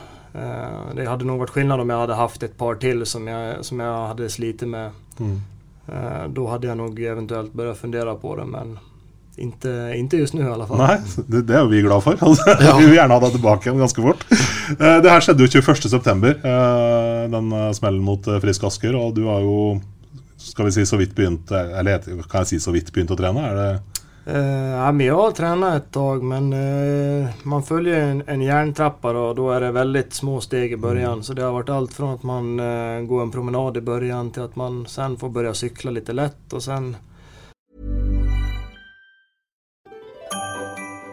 [0.95, 3.79] Det hade nog varit skillnad om jag hade haft ett par till som jag, som
[3.79, 4.91] jag hade slitit med.
[5.19, 5.41] Mm.
[6.33, 8.79] Då hade jag nog eventuellt börjat fundera på det men
[9.39, 10.77] inte, inte just nu i alle fall.
[10.77, 10.97] Nei,
[11.27, 12.17] det, det er jo vi glad for.
[12.29, 14.25] Altså, Vi vil gjerne ha deg tilbake igjen ganske fort.
[14.75, 18.97] Eh, det her skjedde jo 21.9., eh, den eh, smellen mot Frisk Asker.
[18.99, 19.79] Og du har jo,
[20.39, 23.47] skal vi si, så vidt begynt Eller kan jeg si så vidt begynt å trene?
[23.49, 23.71] Er det
[24.29, 26.51] ja, vi har tränat et tag men
[27.49, 31.23] man følger en, en järntrappa og da er det veldig små steg i början.
[31.25, 32.51] Så det har vært alt fra at man
[33.09, 36.45] går en promenad i begynnelsen, til at man sen får begynne å sykle litt lett.
[36.53, 36.91] og sen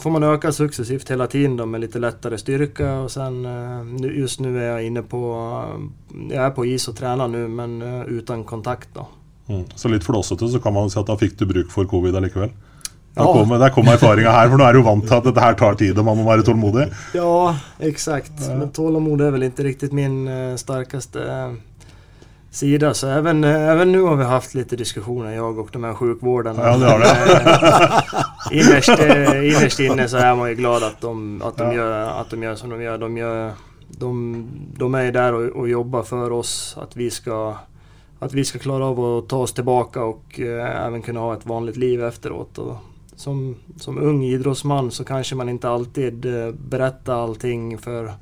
[0.00, 4.40] Får man öka successivt hela tiden då med lite lättare styrka och sen eh, just
[4.40, 5.34] nu är jag inne på,
[6.14, 9.06] eh, jag är på is och tränar nu men eh, utan kontakt då.
[9.48, 9.64] mm.
[9.74, 12.50] Så litt flåsete så kan man si at da fikk du bruk for covid allikevel.
[13.14, 13.32] Ja.
[13.32, 15.76] kom, der kom erfaringa her, for nå er du vant til at dette her tar
[15.78, 16.88] tid, og man må være tålmodig.
[17.14, 18.40] Ja, eksakt.
[18.58, 20.24] Men tålamod er vel ikke riktig min
[20.58, 21.52] starkaste eh,
[22.56, 22.94] sida.
[22.94, 26.62] Så även, eh, även nu har vi haft lite diskussioner, jag och de här sjukvårdarna.
[26.62, 27.06] Ja, det har det.
[28.50, 32.20] Eh, innerst, eh, innerst inne så är man ju glad att de, att de, gör,
[32.20, 32.98] att de gör som de gör.
[32.98, 33.52] De, gör,
[33.88, 37.56] de, de är där och, och jobbar för oss, att vi ska
[38.18, 41.46] att vi ska klara av att ta oss tillbaka och eh, även kunna ha ett
[41.46, 42.58] vanligt liv efteråt.
[42.58, 42.76] Och
[43.16, 48.12] som, som ung idrottsman så kanske man inte alltid eh, berättar allting för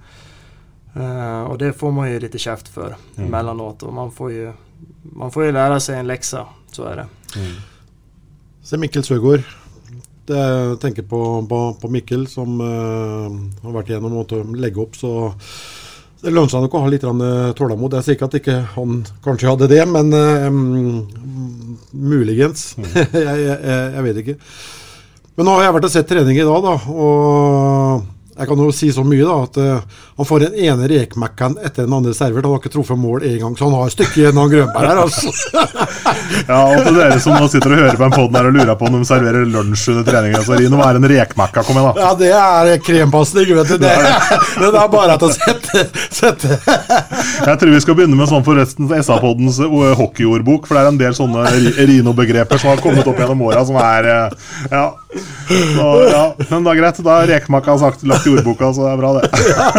[0.94, 3.28] eh, och det får man ju lite käft för Mm.
[3.28, 4.52] emellanåt och man får ju
[5.02, 7.06] man får ju lära sig en läxa, så är det.
[8.62, 9.42] Se Mikkel Søgaard.
[10.26, 13.26] Det, jeg tenker på, på, på Mikkel, som uh,
[13.62, 15.32] har vært igjennom og legge opp, så
[16.22, 17.96] det lønner seg nok å ha litt eh.
[17.98, 22.76] Jeg sier ikke at ikke han kanskje hadde det, men mm, muligens.
[22.94, 24.38] jeg, jeg, jeg, jeg vet ikke.
[25.34, 28.70] Men nå har jeg vært og sett trening i dag, da, og jeg kan jo
[28.72, 32.46] si så mye da, at uh, han får den ene rekmekkan etter den andre servert.
[32.46, 34.88] Han har ikke truffet mål én gang, så han har et stykke igjen, av Grønberg
[34.88, 35.00] her.
[35.04, 35.32] altså.
[36.48, 38.88] Ja, og til dere som nå sitter og hører på en pod og lurer på
[38.88, 41.64] om de serverer lunsj under trening, så Rino, hva er en rekmekka?
[41.66, 42.06] Kom igjen, da.
[42.06, 42.30] Ja, det
[42.72, 43.76] er krempasning, vet du.
[43.82, 46.56] Det, det er bare til å sette, sette.
[47.48, 51.00] Jeg tror vi skal begynne med sånn forresten SA-poddens eh, hockeyordbok, for det er en
[51.00, 51.44] del sånne
[51.78, 54.42] Rino-begreper som har kommet opp gjennom åra, som er eh,
[54.72, 54.84] Ja.
[55.76, 56.34] Så, ja.
[56.50, 59.24] Men da greit, da er rekmakka sagt lagt i ordboka, så det er bra, det.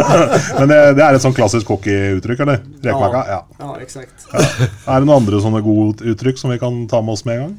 [0.60, 2.58] Men det, det er et sånn klassisk hockeyuttrykk, eller?
[2.86, 3.22] Rekmakka?
[3.32, 3.40] Ja.
[3.60, 4.18] Ja, exakt.
[4.34, 7.44] Er det noen andre sånne gode uttrykk som vi kan ta med oss med en
[7.48, 7.56] gang?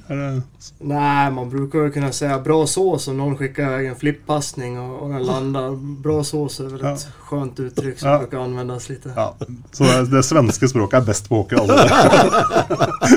[0.84, 5.06] Nei, man bruker jo kunne si bra sås om noen skikker en flippassning og, og,
[5.12, 5.68] den lander.
[6.04, 8.18] Bra sås är väl et skjønt uttrykk som Ja.
[8.18, 9.06] bruker anvendes litt.
[9.16, 9.34] Ja,
[9.72, 11.56] så det, det svenske språket er best på hockey.
[11.60, 11.74] Altså.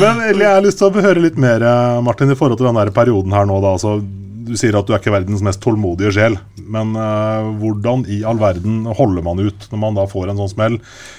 [0.00, 2.78] Men jeg har lyst til å høre litt mer, eh, Martin, i forhold til den
[2.80, 3.51] der perioden her nå.
[3.60, 3.72] Da.
[3.76, 3.96] Altså,
[4.42, 6.38] du sier at du er ikke verdens mest tålmodige sjel.
[6.72, 10.50] Men uh, hvordan i all verden holder man ut når man da får en sånn
[10.54, 10.78] smell?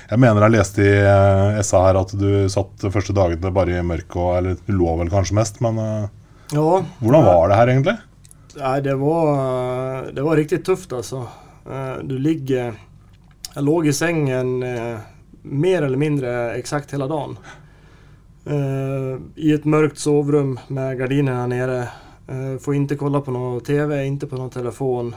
[0.10, 3.78] Jeg mener jeg leste i uh, SA her at du satt de første dagene bare
[3.80, 6.10] i mørket, og- eller du lå vel kanskje mest, men uh,
[6.54, 7.96] Ja, hvordan var det her egentlig?
[8.58, 11.24] Nei, det, var, det var riktig tufft alltså.
[11.66, 12.74] Eh, Du ligger...
[13.56, 14.98] Jeg låg i sängen eh,
[15.42, 17.34] mer eller mindre eksakt hele dagen.
[18.46, 21.80] Eh, I et mørkt sovrum med gardinene nere.
[22.28, 25.16] Eh, Får inte kolla på någon TV, inte på någon telefon.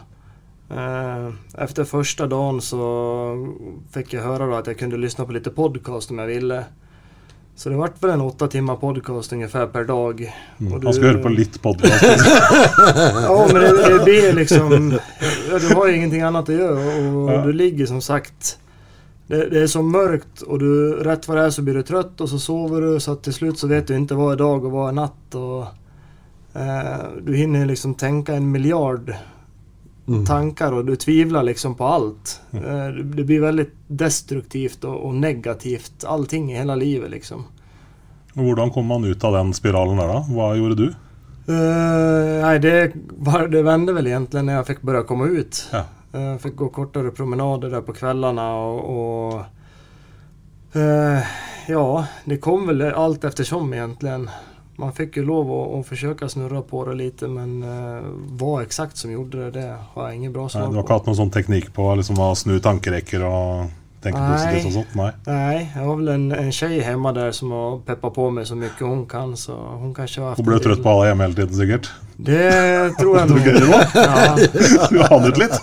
[0.71, 1.29] Eh,
[1.63, 3.49] Efter första dagen så
[3.91, 6.65] fick jag höra då att jag kunde lyssna på lite podcast om jag ville.
[7.57, 10.35] Så det vart väl en åtta timmar podcast ungefär per dag.
[10.59, 12.05] Och Man skal høre på litt podcast.
[13.23, 14.99] Ja, men det, det blir liksom...
[15.51, 17.43] Ja, du har ju ingenting annat att göra och Ja.
[17.47, 18.59] du ligger som sagt...
[19.27, 22.21] Det, det är så mörkt och du, rätt vad det är så blir du trött
[22.21, 24.65] och så sover du så att till slut så vet du inte vad är dag
[24.65, 25.35] och vad är natt.
[25.35, 25.65] Och,
[27.23, 29.11] du hinner liksom tenke en milliard
[30.07, 30.25] mm.
[30.25, 32.41] tanker, og du tviler liksom på alt.
[32.51, 32.63] Mm.
[32.63, 37.45] det, det blir veldig destruktivt og, og, negativt allting i hele livet liksom.
[38.37, 40.23] Hvordan kom man ut av den spiralen der, da?
[40.29, 40.87] Hva gjorde du?
[41.49, 42.93] Uh, nei, det,
[43.23, 45.61] var, det vende vel egentlig når jeg fikk begynne å komme ut.
[45.73, 45.85] Ja.
[46.13, 51.37] Uh, fikk gå kortere promenader der på kveldene og, og uh,
[51.71, 51.87] Ja,
[52.27, 54.19] det kom vel alt eftersom, egentlig.
[54.77, 59.01] Man fikk jo lov å, forsøke å snurre på det lite men uh, hva eksakt
[59.01, 60.75] som gjorde det, det har jeg ingen bra svar på.
[60.75, 63.73] du har ikke hatt noen sånn teknikk på liksom, å snu tankerekker og
[64.07, 64.33] tenke Nei.
[64.33, 64.97] positivt og sånt?
[64.99, 65.11] Nei.
[65.29, 65.59] Nei.
[65.61, 68.73] Jeg har vel en, en tjej hjemme der som har peppa på meg så mye
[68.81, 71.57] hun kan så hon kanske har haft Hun ble trøtt på alle hjemme hele tiden,
[71.59, 71.91] sikkert?
[72.17, 73.91] Det tror jeg var?
[73.93, 74.35] Ja,
[74.93, 75.57] Du anet litt?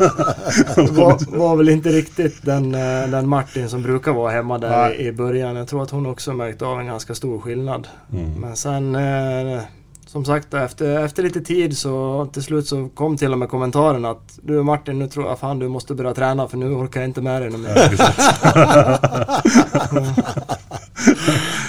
[1.00, 4.94] var, var vel ikke riktig den, eh, den Martin som bruker å være hjemme der
[4.94, 5.64] i, i begynnelsen.
[5.64, 7.90] Jeg tror at hun også merket av en ganske stor skillnad.
[8.14, 8.30] Mm.
[8.44, 9.64] Men sen eh,
[10.14, 14.06] som sagt efter, efter lite tid så till slut så kom till och med kommentaren
[14.06, 17.10] att du Martin nu tror jag fan du måste börja träna för nu orkar jag
[17.10, 17.78] inte med dig mer.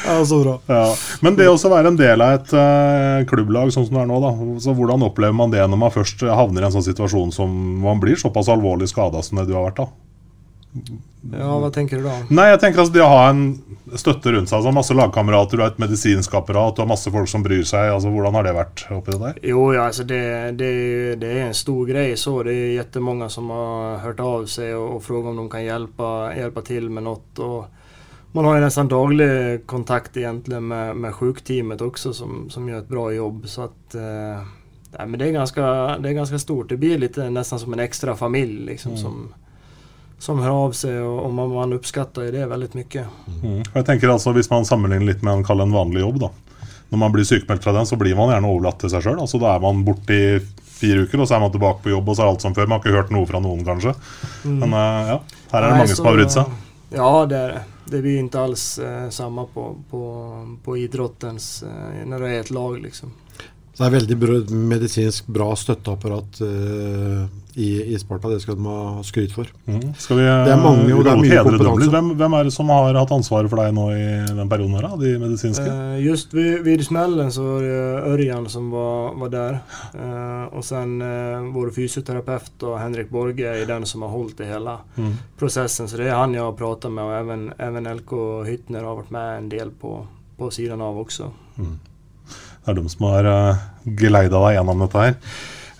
[0.07, 0.61] Ja, så bra.
[0.67, 0.97] Ja.
[1.21, 4.19] Men det å være en del av et uh, klubblag sånn som det er nå,
[4.23, 4.33] da.
[4.61, 8.03] Så hvordan opplever man det når man først havner i en sånn situasjon som man
[8.03, 10.04] blir såpass alvorlig skada som det du har vært, da?
[11.33, 12.15] Ja, Hva tenker du da?
[12.35, 13.45] Nei, jeg tenker altså det å ha en
[13.95, 14.59] støtte rundt seg.
[14.59, 17.93] Altså masse lagkamerater, du har et medisinsk apparat, du har masse folk som bryr seg.
[17.95, 19.39] Altså Hvordan har det vært oppi det der?
[19.53, 20.25] Jo, ja, altså det,
[20.59, 20.73] det,
[21.23, 22.17] det er en stor greie.
[22.21, 22.35] så.
[22.47, 26.11] Det er jettemange som har hørt av seg og, og spurt om de kan hjelpe,
[26.41, 27.23] hjelpe til med noe.
[27.39, 27.81] og
[28.35, 33.05] man har nesten daglig kontakt egentlig med, med sjukteamet også, som, som gjør et bra
[33.15, 33.45] jobb.
[33.47, 33.95] Så at...
[33.95, 34.41] eh,
[34.97, 35.69] nei, men det, er, ganske,
[36.03, 36.73] det er ganske stort.
[36.73, 38.73] Det blir litt nesten som en ekstra familie.
[38.73, 39.29] liksom, som,
[40.25, 43.07] som hör av sig och, och man, man uppskattar det väldigt mycket.
[43.43, 43.59] Mm.
[43.61, 46.31] Og jeg tenker altså Hvis man sammenligner litt med en, kall en vanlig jobb, da.
[46.89, 49.19] Når man blir sykemeldt fra den, så blir man gjerne overlatt til seg sjøl.
[49.21, 50.39] Altså, da er man borte i
[50.79, 52.71] fire uker, og så er man tilbake på jobb, og så er alt som før.
[52.71, 53.93] Man har ikke hørt noe fra noen, kanskje.
[54.47, 55.19] Men eh, ja,
[55.53, 56.57] her er det Nei, mange som har brydd seg.
[56.95, 57.63] Ja, det er det.
[57.93, 60.05] Det blir ikke alls eh, samme på, på,
[60.65, 63.13] på idrottens, eh, Når det er et lag liksom.
[63.75, 64.35] Så det er veldig bra,
[64.71, 67.25] medisinsk bra støtteapparat uh,
[67.59, 68.29] i, i Sparta.
[68.31, 69.49] Det skal de ha skryt for.
[69.67, 69.89] Mm.
[69.99, 71.89] Skal vi, Det er mange, og det er mye kompetanse.
[71.91, 74.87] Hvem, hvem er det som har hatt ansvaret for deg nå i den perioden her.
[75.01, 75.67] De medisinske?
[75.67, 77.83] Uh, just vid, vid smellen så var det
[78.15, 79.59] Ørjan som var, var der.
[79.99, 84.53] Uh, og sen eh, vår fysioterapeut og Henrik Borge er den som har holdt det
[84.53, 85.17] hele Mm.
[85.39, 85.89] prosessen.
[85.91, 88.13] Så det er han jeg har pratet med og även, even LK
[88.47, 89.97] Hytner har vært med en del på,
[90.39, 91.33] på siden av också.
[92.65, 93.63] Det er de som har uh,
[94.01, 95.19] geleida deg gjennom dette her.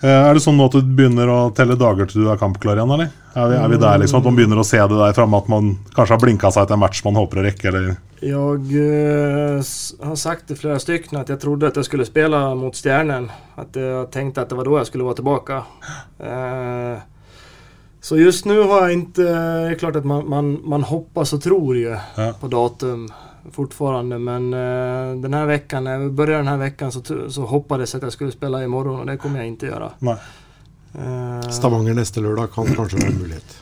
[0.05, 2.77] Eh, er det sånn nå at du begynner å telle dager til du er kampklar
[2.77, 3.13] igjen, eller?
[3.35, 5.47] Er vi, er vi der liksom at man begynner å se det der framme, at
[5.51, 7.95] man kanskje har blinka seg til en match man håper å rekke, eller?
[8.21, 9.71] Jeg eh,
[10.05, 13.27] har sagt til flere stykker at jeg trodde at jeg skulle spille mot Stjernen.
[13.59, 15.59] At jeg tenkte at det var da jeg skulle være tilbake.
[16.19, 17.03] Eh,
[18.05, 21.41] så just nu har jeg ikke Det er klart at man, man, man hoppas og
[21.41, 22.33] tror jo Ja.
[22.37, 23.07] på datum
[23.51, 24.19] fortfarande.
[24.19, 27.99] Men uh, den här veckan, när vi började den här veckan så, så hoppades jeg
[27.99, 29.91] att jag skulle spela imorgon och det kommer jag inte göra.
[29.99, 30.15] Nei.
[30.95, 33.57] Uh, Stavanger neste lørdag kan kanskje være en mulighet.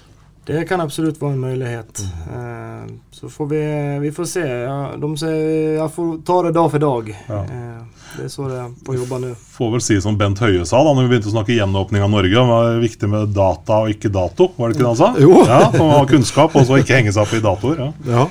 [0.46, 2.04] det kan absolut vara en möjlighet.
[2.28, 4.48] Uh, så får vi, vi får se.
[4.48, 7.24] Ja, de säger jag får ta det dag för dag.
[7.28, 7.44] Ja.
[7.44, 7.84] Eh,
[8.18, 9.36] det är så det får jobba nu.
[9.52, 12.12] Får vel si som Bent Høie sa da når vi begynte å snakke gjenåpning av
[12.12, 12.34] Norge.
[12.36, 15.14] Det var viktig med data og ikke dato, var det ikke det han sa?
[15.18, 15.40] Jo.
[15.48, 17.80] Ja, Å ha kunnskap, og så ikke henge seg opp i datoer.
[17.88, 17.94] ja.
[18.12, 18.28] Ja.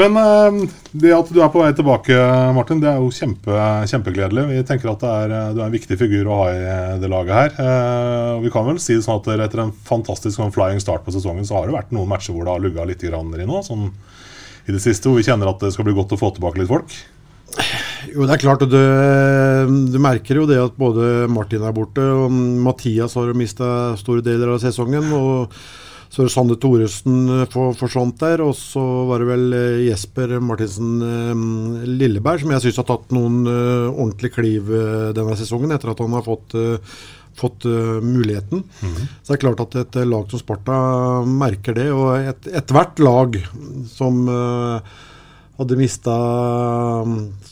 [0.00, 2.16] Men eh, det at du er på vei tilbake,
[2.56, 3.56] Martin, det er jo kjempe,
[3.90, 4.46] kjempegledelig.
[4.48, 7.10] Vi tenker at er, eh, du er en viktig figur å ha i eh, det
[7.12, 7.52] laget her.
[7.60, 11.04] Eh, og vi kan vel si det sånn at etter en fantastisk sånn flying start
[11.04, 13.90] på sesongen, så har det vært noen matcher hvor det har lugga litt nå, sånn
[14.68, 16.70] i det siste, hvor vi kjenner at det skal bli godt å få tilbake litt
[16.70, 16.96] folk.
[18.14, 18.80] Jo, det er klart du,
[19.90, 24.54] du merker jo det at både Martin er borte, og Mathias har mista store deler
[24.54, 25.10] av sesongen.
[25.16, 25.56] og
[26.10, 29.82] så er det Sande Thoresen eh, for, forsvant der, og så var det vel eh,
[29.86, 34.72] Jesper Martinsen eh, Lilleberg som jeg syns har tatt noen ordentlig kliv
[35.14, 36.56] denne sesongen, etter at han har fått,
[37.38, 37.64] fått
[38.04, 38.64] muligheten.
[39.22, 40.80] Så det er klart at et lag som Sparta
[41.30, 43.38] merker det, og et- ethvert lag
[43.92, 44.26] som
[45.60, 46.16] hadde mista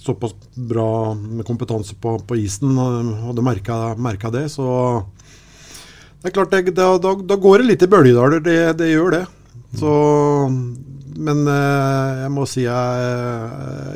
[0.03, 2.75] såpass bra med kompetanse på, på isen,
[3.29, 4.69] hadde merka det, så
[6.19, 8.43] det er klart, det, da, da, da går det litt i bølgedaler.
[8.43, 9.23] Det, det gjør det.
[9.79, 9.93] Så,
[11.19, 13.07] men eh, jeg må si jeg,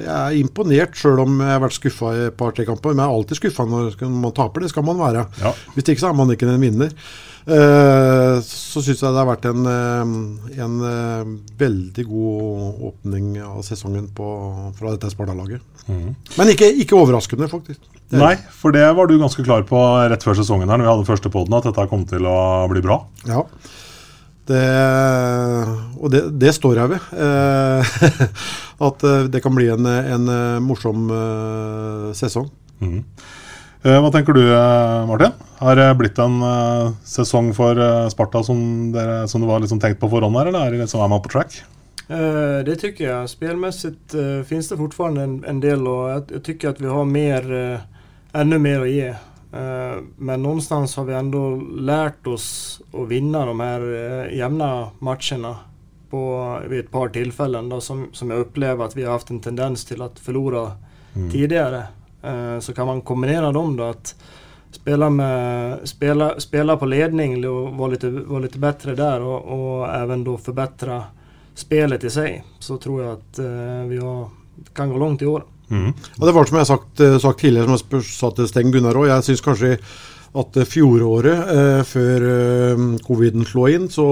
[0.04, 2.94] jeg er imponert, sjøl om jeg har vært skuffa i et par-tre kamper.
[2.94, 4.62] Men jeg er alltid skuffa når man taper.
[4.62, 5.26] Det skal man være.
[5.42, 5.54] Ja.
[5.74, 6.94] Hvis ikke så er man ikke en vinner.
[7.42, 13.64] Eh, så syns jeg det har vært en, eh, en eh, veldig god åpning av
[13.66, 14.28] sesongen på,
[14.78, 15.64] fra dette Sparta-laget.
[16.38, 17.82] Men ikke, ikke overraskende, faktisk.
[18.12, 19.78] Nei, for det var du ganske klar på
[20.10, 22.36] rett før sesongen her når vi hadde første podden, at dette kom til å
[22.72, 22.98] bli bra.
[23.28, 23.46] Ja.
[24.42, 24.62] Det,
[26.02, 27.12] og det, det står jeg ved.
[27.14, 27.92] Eh,
[28.88, 32.48] at eh, det kan bli en, en eh, morsom eh, sesong.
[32.82, 34.42] Eh, Hva tenker du,
[35.08, 35.36] Martin?
[35.62, 36.40] Har det blitt en
[37.06, 37.78] sesong for
[38.10, 38.58] Sparta som,
[38.94, 41.22] dere, som det var liksom tenkt på forhånd her, eller er, det liksom, er man
[41.22, 41.60] på track?
[42.08, 43.30] Eh, det tycker jeg.
[43.30, 47.04] Spelmässigt finnes finns det fortfarande en, en del och jag, jag tycker att vi har
[47.04, 47.80] mer,
[48.32, 49.08] ännu mer att ge.
[49.52, 55.56] Eh, men någonstans har vi ändå lärt oss att vinna de här uh, jämna matcherna
[56.10, 59.40] på, vid ett par tillfällen då, som, som jag upplever att vi har haft en
[59.40, 60.72] tendens till att förlora
[61.16, 61.30] Mm.
[61.30, 61.84] tidigare.
[62.22, 64.14] Eh, så kan man kombinera dem då att
[64.70, 69.94] spela, med, spela, spela på ledning och vara lite, vara lite bättre där och, och
[69.94, 71.04] även då förbättra
[71.54, 72.44] spelet i sig.
[72.58, 74.28] Så tror jag att eh, vi har,
[74.74, 75.44] kan gå långt i år.
[75.72, 75.92] Mm.
[76.20, 78.74] Og det var som jeg har sagt, eh, sagt tidligere, som jeg sa til Steng
[78.74, 79.08] Gunnar òg.
[79.08, 79.76] Jeg syns kanskje
[80.32, 84.06] at eh, fjoråret, eh, før eh, coviden slo inn, så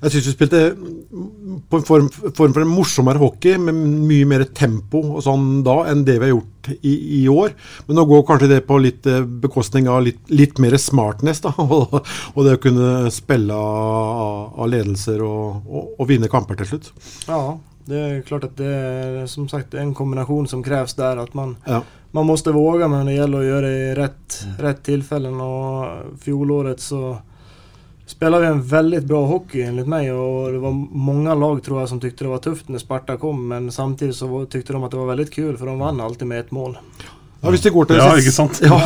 [0.00, 4.28] jeg syns vi spilte mm, på en form, form for en morsommere hockey med mye
[4.28, 7.52] mer tempo og sånn da enn det vi har gjort i, i år.
[7.88, 11.54] Men nå går kanskje det på litt eh, bekostning av litt, litt mer smartness, da.
[11.80, 11.92] Og,
[12.34, 16.90] og det å kunne spille av, av ledelser og, og, og vinne kamper til slutt.
[17.28, 17.40] Ja,
[17.90, 21.16] det är klart att det är som sagt en kombination som krävs där.
[21.16, 21.82] Att man, Ja.
[22.10, 25.40] man måste våga men det gäller att göra det i rätt, rätt tillfällen.
[25.40, 25.86] Och
[26.20, 27.16] fjolåret så
[28.06, 31.88] spelade vi en väldigt bra hockey enligt mig och det var många lag tror jag
[31.88, 34.96] som tyckte det var tufft när Sparta kom men samtidigt så tyckte de att det
[34.96, 36.78] var väldigt kul för de vann alltid med ett mål.
[37.40, 38.58] Ja, hvis de går til Ja, sist- ikke sant?
[38.68, 38.78] Ja,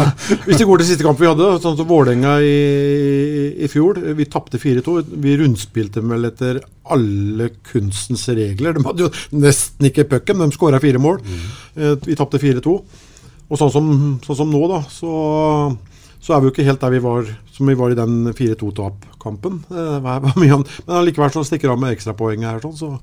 [0.47, 2.53] hvis det går til siste kamp vi hadde, sånn som Vålerenga i,
[3.65, 4.95] i, fjor Vi tapte 4-2.
[5.25, 6.61] Vi rundspilte vel etter
[6.95, 8.77] alle kunstens regler.
[8.79, 9.11] De hadde jo
[9.43, 11.19] nesten ikke pucken, de skåra fire mål.
[11.25, 11.99] Mm.
[12.07, 12.77] Vi tapte 4-2.
[13.51, 13.91] Og sånn som,
[14.25, 15.11] sånn som nå, da, så,
[16.23, 19.61] så er vi jo ikke helt der vi var som vi var i den 4-2-tapkampen.
[19.71, 20.65] Eh, Men
[21.01, 22.95] allikevel så stikker av med ekstrapoeng her, sånn, så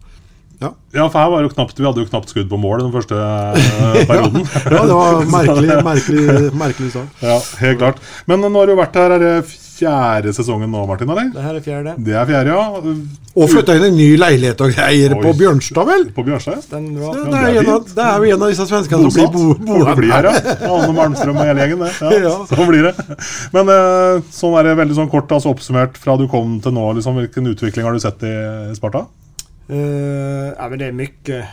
[0.62, 0.70] ja.
[0.93, 2.93] Ja, for her var det jo knapt, Vi hadde jo knapt skudd på mål den
[2.93, 4.45] første eh, perioden.
[4.76, 7.24] Ja, det var merkelig, merkelig, merkelig sak.
[7.26, 8.01] Ja, helt klart.
[8.30, 9.34] Men nå har du vært her, er det
[9.82, 11.09] fjerde sesongen nå, Martin?
[11.09, 11.32] eller?
[11.34, 11.93] Det her er fjerde.
[12.05, 12.93] Det er fjerde, ja.
[13.32, 15.22] Og flytta inn en ny leilighet og greier Oi.
[15.24, 16.03] på Bjørnstad, vel?
[16.14, 16.59] På Bjørnstad?
[16.70, 16.82] ja.
[16.82, 19.32] Ja, det, er det er av, det er jo en av disse svenskene som blir
[19.34, 20.57] boende bo, her, ja.
[20.68, 21.93] Anne Malmstrøm og hele gjengen, det.
[22.03, 22.36] Ja, Ja.
[22.51, 23.18] Sånn blir det.
[23.55, 26.91] Men eh, sånn er det veldig sånn kort altså oppsummert fra du kom til nå.
[26.99, 28.36] Liksom, hvilken utvikling har du sett i
[28.78, 29.07] Sparta?
[29.68, 31.45] Eh, ja, men det är mycket.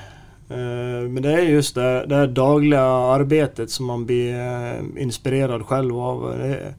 [0.51, 5.99] Uh, men det är just det, det dagliga arbetet som man blir uh, inspirerad själv
[5.99, 6.39] av.
[6.39, 6.75] Det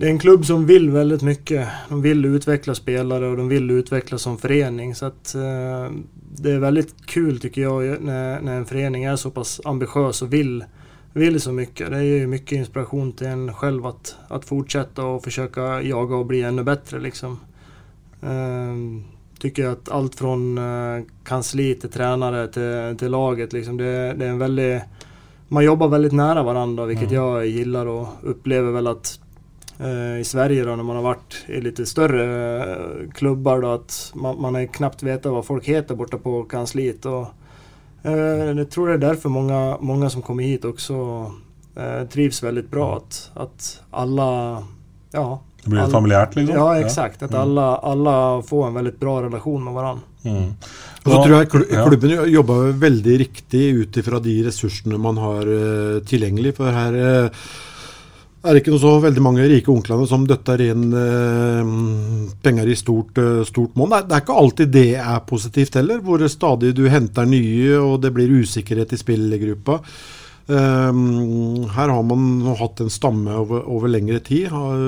[0.00, 1.68] det är en klubb som vill väldigt mycket.
[1.88, 4.94] De vill utveckla spelare och de vill utveckla som förening.
[4.94, 5.96] Så att, uh,
[6.36, 10.32] det är väldigt kul tycker jag när, när en förening är så pass ambitiös och
[10.32, 10.64] vill,
[11.12, 11.90] vill så mycket.
[11.90, 16.42] Det ger mycket inspiration till en själv att, att fortsätta och försöka jaga och bli
[16.42, 17.00] ännu bättre.
[17.00, 17.40] Liksom.
[18.22, 18.74] Eh,
[19.40, 24.30] tycker att allt från eh, kansli till tränare till, till laget, liksom, det, det är
[24.30, 24.82] en väldigt...
[25.48, 29.20] Man jobbar väldigt nära varandra, vilket jag gillar och upplever väl att
[29.78, 34.12] eh, i Sverige då, när man har varit i lite större eh, klubbar då, att
[34.14, 37.06] man, man har knappt vetat vad folk heter borta på kansliet.
[37.06, 37.26] Och,
[38.02, 38.12] eh,
[38.58, 41.26] jag tror det är därför många, många som kommer hit också
[41.76, 42.96] eh, trivs väldigt bra.
[42.96, 44.62] Att, att alla,
[45.10, 46.56] ja, Det blir familiært, liksom?
[46.56, 47.22] Ja, exakt.
[47.22, 50.02] Att alla, alla får en väldigt bra relation med varandra.
[50.24, 50.54] Mm.
[51.04, 51.84] Og så tror jeg ja.
[51.88, 56.54] klubben jobber veldig riktig ut ifra de ressursene man har eh, tilgjengelig.
[56.58, 57.42] For her eh,
[58.40, 61.72] er det ikke noe så veldig mange rike onklene som døtter inn eh,
[62.44, 63.92] penger i stort, eh, stort monn.
[63.92, 67.76] Det, er- det er ikke alltid det er positivt heller, hvor stadig du henter nye
[67.80, 69.80] og det blir usikkerhet i spillergruppa.
[70.50, 74.48] Um, her har man hatt en stamme over, over lengre tid.
[74.50, 74.80] Har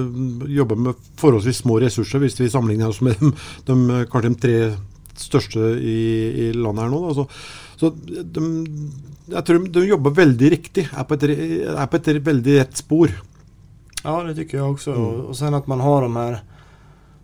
[0.50, 3.32] jobba med forholdsvis små ressurser, hvis vi sammenligner oss med de,
[3.68, 3.76] de,
[4.10, 4.56] kanskje de tre
[5.22, 5.98] største i,
[6.46, 7.02] i landet her nå.
[7.06, 7.14] Da.
[7.14, 7.26] Så,
[7.78, 8.46] så de,
[9.30, 13.14] jeg tror de, jobber veldig riktig, er på et, er på et veldig rett spor.
[14.02, 16.40] Ja, det tycker jeg også og och sen att man har de här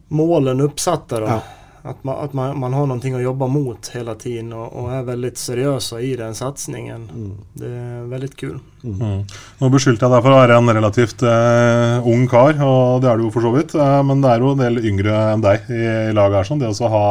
[0.09, 1.27] målen uppsatta då.
[1.27, 1.43] Ja.
[1.83, 5.03] Att, man, att man, man har någonting att jobba mot hela tiden och, och är
[5.03, 7.09] väldigt seriösa i den satsningen.
[7.53, 8.59] Det är väldigt kul.
[8.85, 9.25] Mm.
[9.59, 13.19] Nå beskyldte jeg deg for å være en relativt eh, ung kar, og det er
[13.19, 13.75] du jo for så vidt.
[13.75, 16.51] Eh, men det er jo en del yngre enn deg i, i laget her.
[16.51, 16.63] Sånn.
[16.63, 17.09] Det å ha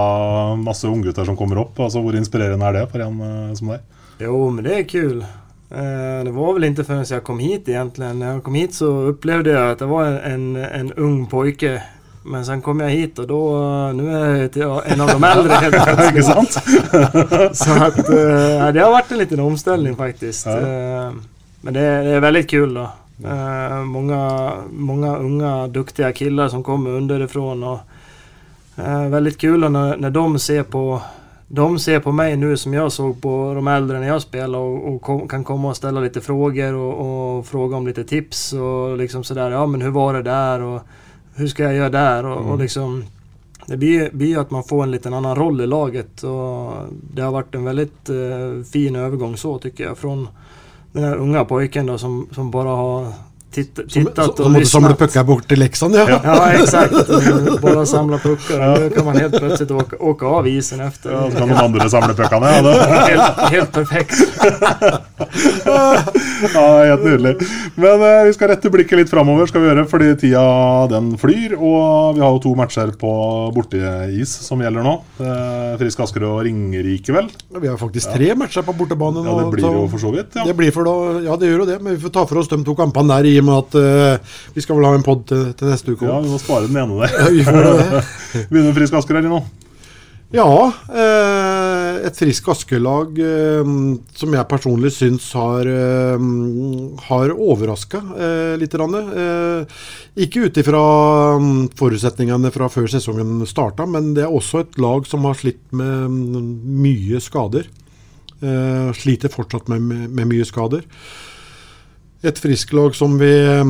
[0.62, 3.84] masse unggutter som kommer opp, altså hvor inspirerende er det for en eh, som deg?
[4.24, 5.20] Jo, men det är kul.
[5.70, 8.20] Eh, det var väl inte förrän jag kom hit egentligen.
[8.20, 11.84] När jag kom hit så upplevde jag att det var en, en ung pojke.
[12.28, 13.60] Men sen kom jag hit och då,
[13.94, 16.26] nu är jag en av de äldre helt plötsligt.
[16.26, 16.52] sant?
[17.58, 20.46] Så att, eh, det har varit en liten omställning faktiskt.
[20.46, 20.58] Ja.
[20.58, 21.12] Eh,
[21.62, 22.90] men det, är- det är väldigt kul då.
[23.30, 27.64] Eh, många, många unga duktiga killar som kommer underifrån.
[27.64, 27.80] Och,
[28.78, 31.02] eh, väldigt kul när, när de ser på
[31.50, 34.96] de ser på mig nu som jag såg på de äldre när jag spelade och,
[34.96, 38.98] och kom, kan komma och ställa lite frågor och, och, fråga om lite tips och
[38.98, 39.52] liksom sådär.
[39.52, 40.82] Ja men hur var det där och
[41.38, 42.52] hur ska jag göra där och, mm.
[42.52, 43.04] och liksom
[43.66, 46.74] det blir, blir att man får en liten annan roll i laget och
[47.14, 49.98] det har varit en väldigt eh, fin övergång så tycker jag.
[49.98, 50.28] Från
[50.92, 53.14] den här unga pojken då som, som bara har
[53.52, 54.68] titt, tittat Samle som, lyssnat.
[54.68, 56.20] Som måtte pucka bort till Leksand ja.
[56.24, 56.94] Ja exakt.
[57.62, 58.60] Bara samla puckar.
[58.60, 58.80] Ja.
[58.80, 61.12] Nu kan man helt plötsligt åka, åka av isen efter.
[61.12, 62.52] Ja, så kan de andra samla puckarna.
[62.52, 62.62] Ja,
[63.08, 64.14] helt, helt perfekt.
[66.54, 67.36] ja, helt nydelig.
[67.76, 70.44] Men eh, vi skal rette blikket litt framover, skal vi gjøre, fordi tida
[70.92, 71.56] den flyr.
[71.58, 73.12] Og vi har jo to matcher på
[73.56, 74.96] borteis som gjelder nå.
[75.24, 77.32] Eh, Frisk Asker og Ringerike, vel?
[77.54, 79.32] Ja, vi har faktisk tre matcher på bortebane nå.
[79.32, 80.38] Ja, det blir jo for så vidt.
[80.38, 80.46] Ja.
[80.48, 80.96] Det blir for da,
[81.26, 83.32] ja, det gjør jo det, men vi får ta for oss de to kampene der
[83.32, 86.08] i og med at uh, vi skal vel ha en pod til, til, neste uke.
[86.08, 87.32] Ja, vi må spare den ene der.
[87.36, 88.04] Vi får det.
[88.50, 89.42] Begynner med Frisk Asker her nå.
[90.36, 90.44] Ja,
[90.92, 93.70] eh, et Frisk Asker-lag eh,
[94.20, 95.70] som jeg personlig syns har,
[97.08, 98.76] har overraska eh, litt.
[98.76, 99.80] Eh,
[100.26, 100.84] ikke ut ifra
[101.40, 105.64] mm, forutsetningene fra før sesongen starta, men det er også et lag som har slitt
[105.72, 106.52] med mm,
[106.84, 107.72] mye skader.
[108.44, 110.84] Eh, sliter fortsatt med, med, med mye skader.
[112.22, 113.66] Et Frisk-lag som vi har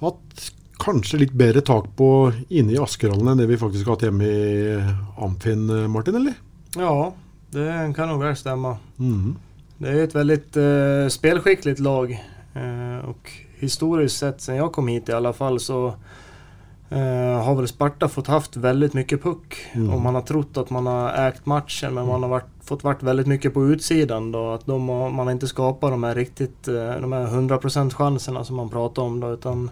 [0.00, 0.46] hatt
[0.80, 4.26] kanskje litt bedre tak på inne i Askerhallen enn det vi faktisk har hatt hjemme
[4.26, 4.78] i
[5.20, 6.34] Amfin, Martin, eller?
[6.74, 7.12] Ja,
[7.50, 8.76] det kan nog väl stämma.
[8.98, 9.36] Mm.
[9.78, 12.12] Det är ett väldigt eh, spelskickligt lag.
[12.54, 15.94] Eh, och historiskt sett, sen jag kom hit i alla fall, så
[16.90, 19.56] eh, har väl Sparta fått haft väldigt mycket puck.
[19.72, 19.94] Mm.
[19.94, 23.02] Och man har trott att man har ägt matchen, men man har varit, fått varit
[23.02, 24.32] väldigt mycket på utsidan.
[24.32, 27.94] Då, att de har, man har inte skapat de här riktigt, eh, de här 100%
[27.94, 29.20] chanserna som man pratar om.
[29.20, 29.70] Då, utan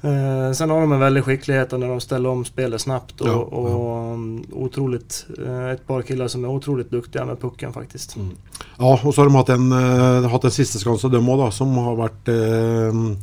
[0.00, 3.34] Eh, sen har de en väldig skicklighet när de ställer om spelet snabbt och, ja,
[3.34, 4.12] och ja.
[4.12, 8.16] Um, otroligt, eh, ett par killar som är otroligt duktiga med pucken faktiskt.
[8.16, 8.30] Mm.
[8.78, 11.76] Ja, och så har de hatt en, uh, hatt en siste skanse de òg, som
[11.76, 13.16] har uh,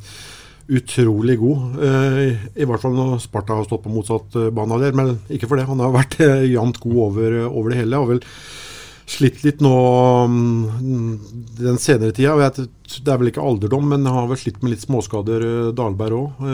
[0.68, 1.78] utrolig god.
[1.78, 5.60] Uh, I hvert fall når Sparta har stått på motsatt uh, banehalvdel, men ikke for
[5.60, 5.68] det.
[5.70, 8.02] Han har vært uh, jevnt god over, over, det hele.
[8.02, 8.24] Har vel
[9.06, 9.76] slitt litt nå
[10.26, 11.18] um,
[11.60, 12.50] den senere tida.
[12.50, 15.46] det er vel ikke alderdom, men har vel slitt med litt småskader,
[15.78, 16.46] Dalberg òg,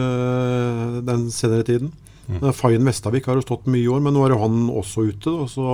[1.07, 1.93] den senere tiden.
[2.27, 2.51] Mm.
[2.55, 5.31] Fayen Vestavik har jo stått mye i år, men nå er jo han også ute.
[5.31, 5.71] Da, så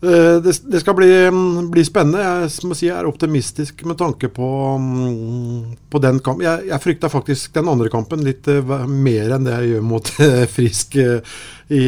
[0.00, 2.22] det, det, skal bli, um, bli, spennende.
[2.24, 6.46] Jeg må si jeg er optimistisk med tanke på, um, på den kampen.
[6.46, 8.48] Jeg, jeg frykta faktisk den andre kampen litt
[8.88, 10.14] mer enn det jeg gjør mot
[10.56, 11.84] Frisk i,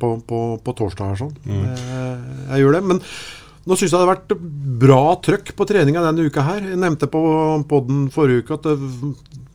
[0.00, 1.14] på, på, på, torsdag.
[1.20, 1.36] sånn.
[1.44, 1.62] Mm.
[1.68, 2.82] Jeg, jeg gjør det.
[2.88, 3.04] Men
[3.62, 4.32] nå syns jeg det har vært
[4.82, 6.64] bra trøkk på treninga denne uka her.
[6.72, 7.22] Jeg nevnte på
[7.70, 8.78] poden forrige uke at det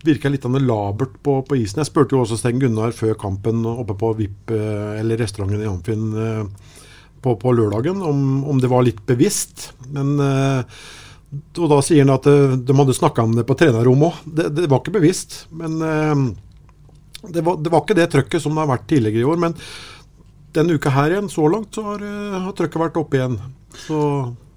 [0.07, 1.81] virka litt labert på, på, isen.
[1.81, 5.67] Jeg spurte jo også Sten Gunnar før kampen oppe på VIP, eh, eller restauranten i
[5.67, 6.43] Amfinn eh,
[7.21, 9.71] på, på lørdagen, om, om, det var litt bevisst.
[9.93, 10.81] Men eh,
[11.59, 12.27] og da sier han at
[12.63, 14.33] de hadde snakka om det på trenerrommet òg.
[14.37, 15.41] Det, det, var ikke bevisst.
[15.51, 15.75] Men
[17.21, 19.39] det var, det var, ikke det trøkket som det har vært tidligere i år.
[19.41, 19.55] Men
[20.55, 23.39] denne uka her igjen, så langt, så har, eh, har trøkket vært oppe igjen.
[23.85, 24.01] Så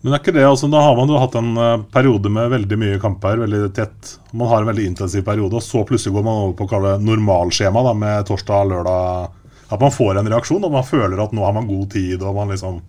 [0.00, 1.50] men er ikke det, altså, Da har man jo hatt en
[1.92, 4.14] periode med veldig mye kamper, veldig tett.
[4.32, 6.94] Man har en veldig intensiv periode, og så plutselig går man over på å kalle
[6.94, 9.34] det normalskjema da, med torsdag, lørdag.
[9.70, 12.22] At man får en reaksjon, og man føler at nå har man god tid.
[12.22, 12.80] og man liksom...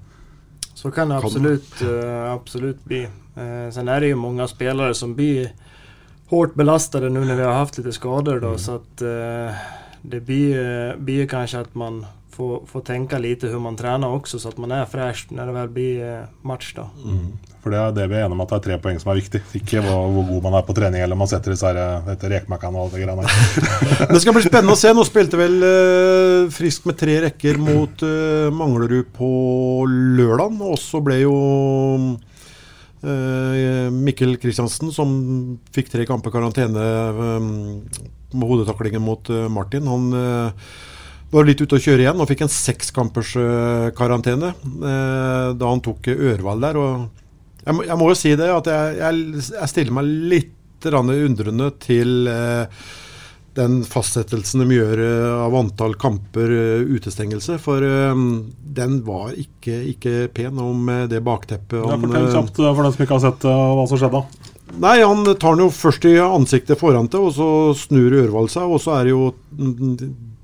[0.74, 3.04] Så kan det absolutt, uh, absolutt bli.
[3.38, 5.52] Uh, sen er det jo mange spillere som blir
[6.32, 8.60] hårt belastade nu när vi har haft lite skador då, mm.
[8.60, 9.54] så att uh,
[10.02, 14.50] det blir, blir kanskje at man får, får tenke lite hur man tränar också så
[14.50, 16.90] at man er fräsch når det väl blir eh, match då.
[17.06, 17.38] Mm.
[17.62, 19.20] For det er det vi er enige om at det er tre poeng som er
[19.20, 19.44] viktig.
[19.60, 22.74] Ikke hvor, hvor god man er på trening eller om man setter disse eh, rekmakkene
[22.74, 24.94] og alt det greiene Det skal bli spennende å se.
[24.98, 29.30] Nå spilte vel uh, Frisk med tre rekker mot uh, Manglerud på
[30.18, 30.58] lørdag.
[30.72, 31.38] Og så ble jo
[33.02, 35.10] Uh, Mikkel Kristiansen, som
[35.74, 36.84] fikk tre kamper karantene
[37.42, 40.04] med hodetaklingen mot Martin, han
[41.34, 43.32] var litt ute å kjøre igjen og fikk en sekskampers
[43.98, 46.78] karantene da han tok Ørvald der.
[46.78, 47.21] og
[47.66, 51.68] jeg må, jeg må, jo si det, at jeg, jeg, jeg stiller meg litt undrende
[51.78, 52.30] til
[53.58, 57.58] den fastsettelsen de gjør eh, av antall kamper eh, utestengelse.
[57.62, 61.82] For um, den var ikke, ikke pen om det bakteppet.
[61.82, 64.24] Ja, Fortell kjapt for den som ikke har sett hva som skjedde.
[64.80, 68.72] Nei, Han tar den jo først i ansiktet foran til, og så snur Ørvald seg.
[68.72, 69.98] Og så er det jo mm,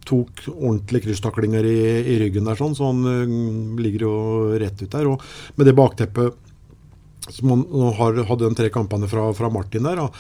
[0.08, 4.18] tok ordentlige krysstaklinger i, i, ryggen der, sånn, så han ligger jo
[4.60, 5.08] rett ut der.
[5.14, 6.44] Og med det bakteppet
[7.34, 10.04] som nå har, hadde de tre kampene fra, fra Martin der.
[10.04, 10.16] Og,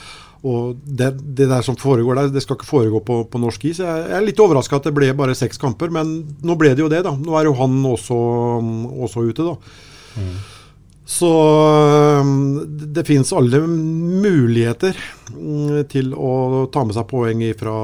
[0.47, 3.81] og det, det, der som foregår der, det skal ikke foregå på, på norsk is.
[3.83, 6.91] Jeg, er litt overraska at det ble bare seks kamper, men nå ble det jo
[6.91, 7.15] det, da.
[7.17, 8.19] Nå er jo han også,
[9.07, 9.57] også ute, da.
[10.17, 10.37] Mm.
[11.07, 11.27] Så
[12.67, 14.97] det, finnes fins alle muligheter
[15.31, 17.75] mm, til å ta med seg poeng fra,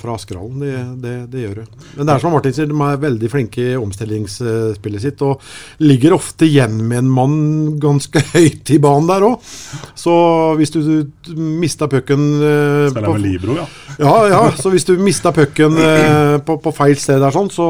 [0.00, 0.62] fra Askerhallen.
[0.62, 1.64] Det, det, det, gjør det.
[1.98, 5.24] Men det er som Martin sier, de er veldig flinke i omstillingsspillet sitt.
[5.28, 5.44] Og
[5.84, 7.36] ligger ofte igjen med en mann
[7.82, 9.52] ganske høyt i banen der òg.
[9.92, 10.16] Så
[10.56, 13.68] hvis du, du mista pucken eh, Spiller med Libro, ja.
[13.98, 14.16] ja.
[14.32, 17.68] Ja, Så hvis du mista pucken eh, på, på, feil sted der, sånn, så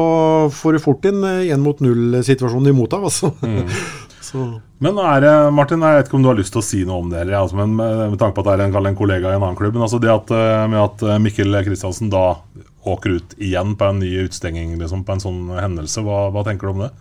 [0.55, 3.07] får du fort inn én mot null-situasjonen imot deg.
[3.11, 3.35] Altså.
[3.43, 3.67] Mm.
[4.25, 4.61] Så.
[4.83, 7.11] Men er Martin, jeg vet ikke om du har lyst til å si noe om
[7.11, 9.37] det, eller, altså, men med, med, tanke på at det er en, en kollega i
[9.37, 9.75] en annen klubb.
[9.77, 12.25] Men altså det at, eh, med at eh, Mikkel Kristiansen da
[12.85, 16.67] åker ut igjen på en ny utstenging liksom, på en sånn hendelse, hva, hva tenker
[16.67, 16.91] du om det?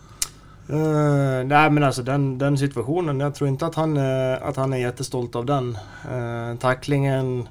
[0.64, 4.86] Uh, nei, men altså den, den, situasjonen Jeg tror ikke at han, at han er
[4.86, 5.74] jättestolt av den.
[6.06, 7.50] Uh, taklingen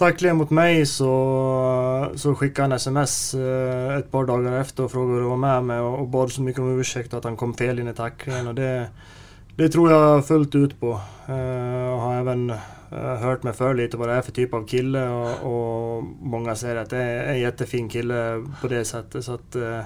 [0.00, 1.12] Taklingen mot meg, så,
[2.18, 5.68] så skickade han sms uh, ett par dager efter og frågade om jeg var med
[5.68, 8.48] meg og, og bad så mye om ursäkt at han kom fel inn i tacklingen.
[8.48, 8.72] Och det,
[9.60, 10.94] det tror jeg fullt ut på.
[11.28, 15.02] Uh, har even uh, hört mig för lite vad det er for type av kille
[15.08, 18.22] og og, mange ser at det er en kjempefin kille
[18.62, 19.24] på det settet.
[19.24, 19.84] Så at, uh,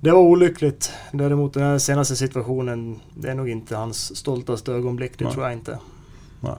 [0.00, 0.72] det var ulykkelig.
[1.12, 5.18] Derimot den seneste situasjonen det er nok ikke hans stolteste øyeblikk.
[5.18, 5.34] Det Nei.
[5.34, 5.78] tror jeg ikke.
[6.48, 6.58] Nei.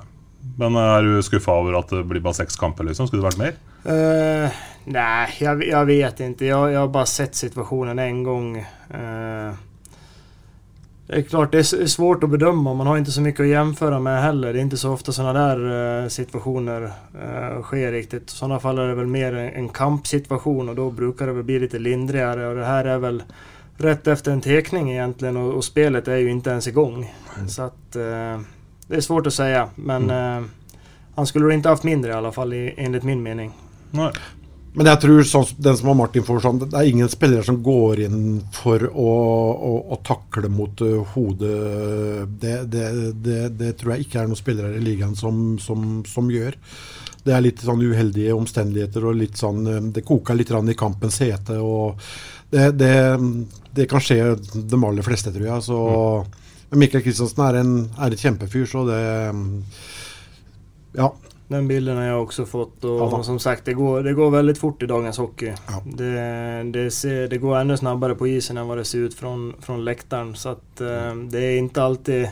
[0.58, 2.86] Men er du skuffa over at det blir bare seks kamper?
[2.86, 3.10] liksom?
[3.10, 3.58] Skulle det vært mer?
[3.88, 6.46] Uh, nei, jeg, jeg, vet ikke.
[6.46, 8.52] Jeg, jeg, har bare sett situasjonen en gang.
[8.94, 9.67] Uh,
[11.08, 12.74] det er klart det er svårt å bedømme.
[12.76, 14.52] Man har ikke så mye å jämföra med heller.
[14.52, 15.62] Det er ikke så ofte sånne der
[16.12, 18.20] situationer situasjoner uh, sker riktig.
[18.28, 21.60] I sånne fall er det väl mer en, kampsituation og da bruker det väl bli
[21.64, 22.50] litt lindrigere.
[22.50, 23.22] Och det her er vel
[23.78, 27.00] rett efter en tekning egentlig, og, och spelet er jo ikke ens igång.
[27.38, 27.48] Mm.
[27.48, 28.44] Så att uh,
[28.88, 30.50] Det er svårt å si, men mm.
[31.16, 33.52] han skulle ikke haft mindre i alle fall, enligt min mening.
[33.92, 34.12] Nei.
[34.78, 37.58] Men jeg tror sånn, den som har Martin for sånn, det er ingen spillere som
[37.66, 38.20] går inn
[38.54, 39.14] for å,
[39.70, 42.28] å, å takle mot uh, hodet.
[42.44, 42.84] Det, det,
[43.26, 46.60] det, det, tror jeg ikke er noen spillere i ligaen som, som, som, gjør.
[47.26, 51.18] Det er litt sånn uheldige omstendigheter og litt sånn uh, Det koker litt i kampens
[51.26, 51.58] hete.
[51.58, 51.98] og
[52.54, 55.66] det, kan skje de aller fleste, tror jeg.
[55.66, 55.80] Så,
[56.22, 56.78] mm.
[56.78, 57.64] Mikkel Kristiansen er,
[57.98, 59.02] er, et kjempefyr, så det
[61.02, 61.16] Ja.
[61.48, 62.84] Den bilden har jeg også fått.
[62.84, 63.22] Og ja.
[63.24, 65.54] som sagt, det går, det går veldig fort i dagens hockey.
[65.56, 65.80] Ja.
[65.86, 66.12] Det,
[66.76, 70.34] det, ser, det, går enda snabbere på isen enn hva det ser ut fra lekteren.
[70.36, 72.28] Så at, uh, det er ikke alltid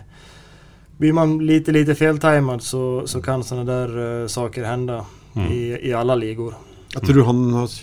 [0.95, 5.01] Blir man lite, lite feltimet, så, så kan sånne der uh, saker hende
[5.33, 5.47] mm.
[5.51, 6.55] i, i, alle ligaer.
[6.93, 7.73] Jeg tror han har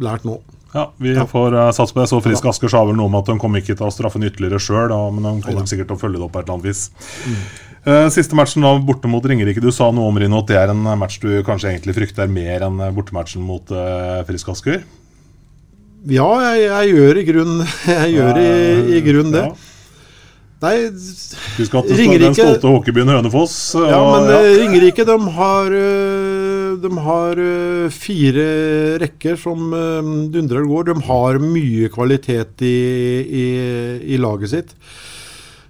[0.00, 0.38] lært nå.
[0.72, 1.26] Ja, vi ja.
[1.28, 2.08] får uh, satse på det.
[2.08, 4.30] Så Frisk Asker sa vel noe om at de kom ikke til å straffe den
[4.30, 6.70] ytterligere sjøl, men de kommer sikkert til å følge det opp på et eller annet
[6.72, 6.86] vis.
[7.28, 7.44] Mm.
[7.82, 9.62] Uh, siste matchen da, borte mot Ringerike.
[9.62, 12.62] Du sa noe om Rino, at det er en match du kanskje egentlig frykter mer
[12.68, 14.84] enn bortematchen mot uh, Frisk Asker?
[16.06, 17.52] Ja, jeg, jeg, gjør i grunn
[18.02, 18.48] Jeg gjør i,
[18.94, 19.44] i grunn det.
[19.50, 19.68] Ja.
[20.62, 20.76] Nei
[21.58, 23.56] Husk at Ringerike Den stolte hockeybyen Hønefoss.
[23.74, 24.36] Og, ja, men ja.
[24.38, 25.74] Eh, Ringerike de har,
[26.84, 27.40] de har
[27.98, 28.44] fire
[29.02, 29.74] rekker som
[30.30, 30.92] dundrer og går.
[30.92, 32.76] De har mye kvalitet i,
[33.26, 33.46] i,
[34.14, 34.78] i laget sitt.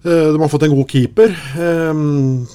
[0.04, 1.30] Eh, de har fått en god keeper,
[1.62, 1.94] eh,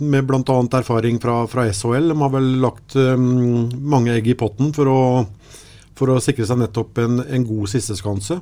[0.04, 0.42] med bl.a.
[0.80, 2.10] erfaring fra, fra, SHL.
[2.12, 5.02] De har vel lagt eh, mange egg i potten for å,
[5.96, 8.42] for å sikre seg nettopp en, en god sisteskanse.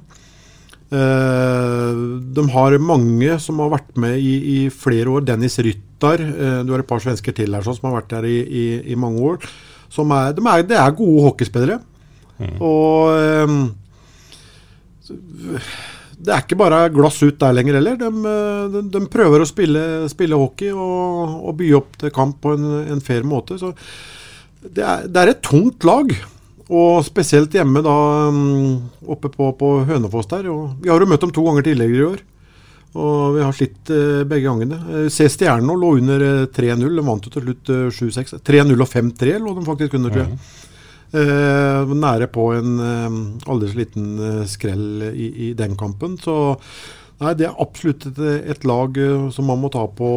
[0.95, 5.23] De har mange som har vært med i, i flere år.
[5.27, 6.21] Dennis Ryttar,
[6.63, 9.19] du har et par svensker til her som har vært der i, i, i mange
[9.25, 9.39] år.
[9.41, 11.79] Er, de er, det er gode hockeyspillere.
[12.37, 12.55] Mm.
[12.69, 13.09] Og
[16.25, 17.97] det er ikke bare glass ut der lenger heller.
[17.99, 18.35] De,
[18.73, 22.69] de, de prøver å spille, spille hockey og, og, by opp til kamp på en,
[22.95, 23.59] en fair måte.
[23.61, 23.73] Så
[24.65, 26.13] det er, det er, et tungt lag.
[26.65, 27.97] Og spesielt hjemme da
[28.33, 30.49] mm, oppe på, på Hønefoss der.
[30.49, 32.23] Og vi har jo møtt dem to ganger tidligere i år.
[32.95, 34.79] Og vi har slitt eh, begge gangene.
[34.87, 36.85] Eh, Se Stjernen lå under 3-0.
[36.87, 38.37] Eh, de vant jo til slutt 7-6.
[38.39, 40.39] 3-0 og 5-3 lå de faktisk under, tror jeg.
[41.15, 43.15] Eh, nære på en eh,
[43.51, 46.17] aldri liten eh, skrell i, i, den kampen.
[46.19, 46.35] Så
[47.21, 48.19] nei, det er absolutt et,
[48.51, 50.09] et lag eh, som man må ta på,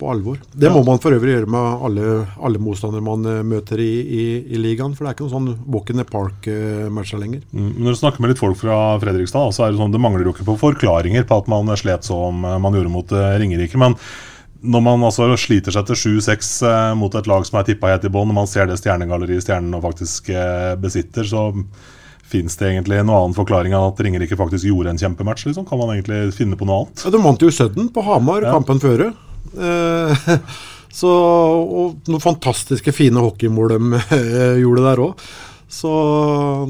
[0.00, 0.40] på alvor.
[0.50, 0.74] Det ja.
[0.74, 4.60] må man for øvrig gjøre med alle, alle motstandere man eh, møter i, i, i,
[4.60, 4.96] ligaen.
[4.96, 7.46] For det er ikke noen sånn walk in the park-matcher lenger.
[7.54, 10.26] Mm, når du snakker med litt folk fra Fredrikstad, så er det sånn det mangler
[10.26, 13.78] jo ikke på forklaringer på at man slet som man gjorde mot Ringerike.
[13.80, 13.98] men
[14.64, 18.06] når man altså sliter seg til 7-6 eh, mot et lag som er tippa helt
[18.08, 21.50] i bånn, når man ser det stjernegalleriet stjernen faktisk eh, besitter, så
[22.34, 25.46] fins det egentlig noen annen forklaring enn at Ringerike faktisk gjorde en kjempematch?
[25.48, 25.66] Liksom?
[25.68, 27.04] Kan man egentlig finne på noe annet?
[27.04, 28.54] Ja, De vant jo Sudden på Hamar ja.
[28.56, 29.10] kampen før.
[29.54, 30.28] Eh,
[31.00, 35.26] så, og noen fantastiske fine hockeymål de eh, gjorde der òg.
[35.74, 35.90] Så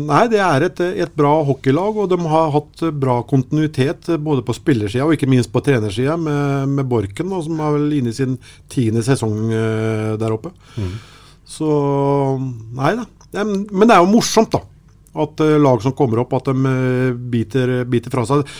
[0.00, 4.54] nei, det er et, et, bra hockeylag, og de har hatt bra kontinuitet både på
[4.56, 8.16] spillersida og ikke minst på trenersida med, med Borken, da, som er vel inne i
[8.16, 8.38] sin
[8.72, 10.54] tiende sesong uh, der oppe.
[10.80, 10.94] Mm.
[11.56, 11.68] Så
[12.78, 13.04] nei da.
[13.44, 14.62] Men det er jo morsomt, da.
[15.24, 18.56] At uh, lag som kommer opp, at de uh, biter, biter, fra seg.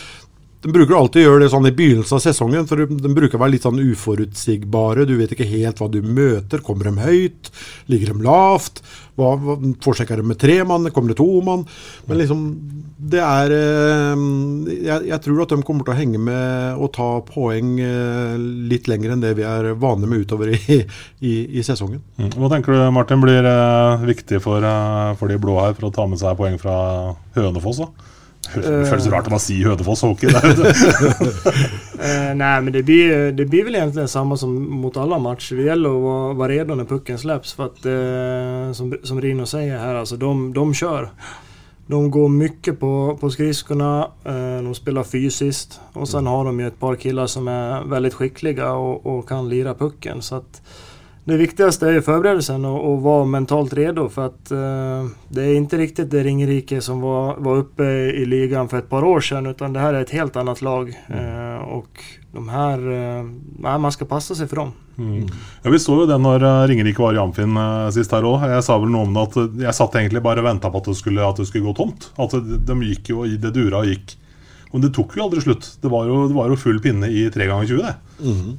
[0.65, 3.43] De bruker alltid å gjøre det sånn i begynnelsen av sesongen, for de, bruker å
[3.43, 5.05] være litt sånn uforutsigbare.
[5.05, 6.63] Du vet ikke helt hva du møter.
[6.65, 7.51] Kommer de høyt?
[7.93, 8.81] Ligger de lavt?
[9.21, 10.89] Hva, hva, Forsøker de med tre mann?
[10.95, 11.67] Kommer det to mann?
[12.09, 12.47] Men liksom,
[13.13, 14.25] det er eh,
[14.73, 18.41] jeg, jeg, tror at de kommer til å henge med og ta poeng eh,
[18.73, 22.01] litt lenger enn det vi er vane med utover i, i, i sesongen.
[22.17, 22.33] Mm.
[22.39, 24.65] Hva tenker du Martin blir eh, viktig for,
[25.21, 26.79] for, de blå her for å ta med seg poeng fra
[27.37, 27.85] Hønefoss?
[27.85, 28.11] da?
[28.55, 30.29] Det føles rart å si Hønefoss hockey.
[32.07, 35.61] eh, nej, men det blir, det blir vel egentlig det samme som mot alla matcher.
[35.61, 37.53] Det gjelder å være, vara när pucken släpps.
[37.53, 41.11] För att, eh, som, som Rino sier her, alltså, de, de kjører.
[41.87, 46.67] De går mycket på, på skridskorna, eh, de spiller fysiskt Og sen har de ju
[46.67, 50.23] ett par killar som er veldig skickliga og, og kan lira pucken.
[50.23, 50.63] Så att,
[51.25, 55.55] det viktigste är jo förberedelsen och, och vara mentalt redo för att eh, det är
[55.55, 59.47] inte riktigt det Ringerike som var, var uppe i ligan för ett par år sedan
[59.47, 61.01] utan det här är ett helt annat lag.
[61.09, 64.73] Eh, och de här, eh, man ska passa sig för dem.
[64.99, 65.27] Mm.
[65.63, 68.45] Ja, Vi så jo det når uh, Ringerike var i Amfin uh, sist her òg.
[68.47, 70.83] Jeg sa vel noe om det at uh, jeg satt egentlig bare og venta på
[70.83, 72.13] at det, skulle, at det skulle gå tomt.
[72.21, 74.15] At de, de gikk jo i det dura og gikk.
[74.71, 75.67] Men det tok jo aldri slutt.
[75.83, 78.23] Det var jo, det var jo full pinne i tre ganger 20, det.
[78.23, 78.55] Mm.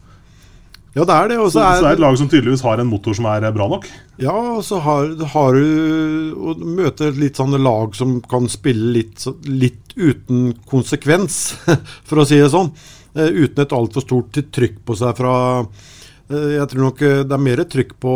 [0.95, 1.37] Ja, det er det.
[1.51, 3.67] Så, er, så, det er et lag som tydeligvis har en motor som er bra
[3.67, 3.87] nok?
[4.21, 8.93] Ja, og så har, har du å møte et litt sånne lag som kan spille
[8.95, 11.57] litt, litt uten konsekvens,
[12.07, 12.71] for å si det sånn.
[13.15, 17.43] Uh, uten et altfor stort trykk på seg fra uh, Jeg tror nok det er
[17.43, 18.15] mer trykk på,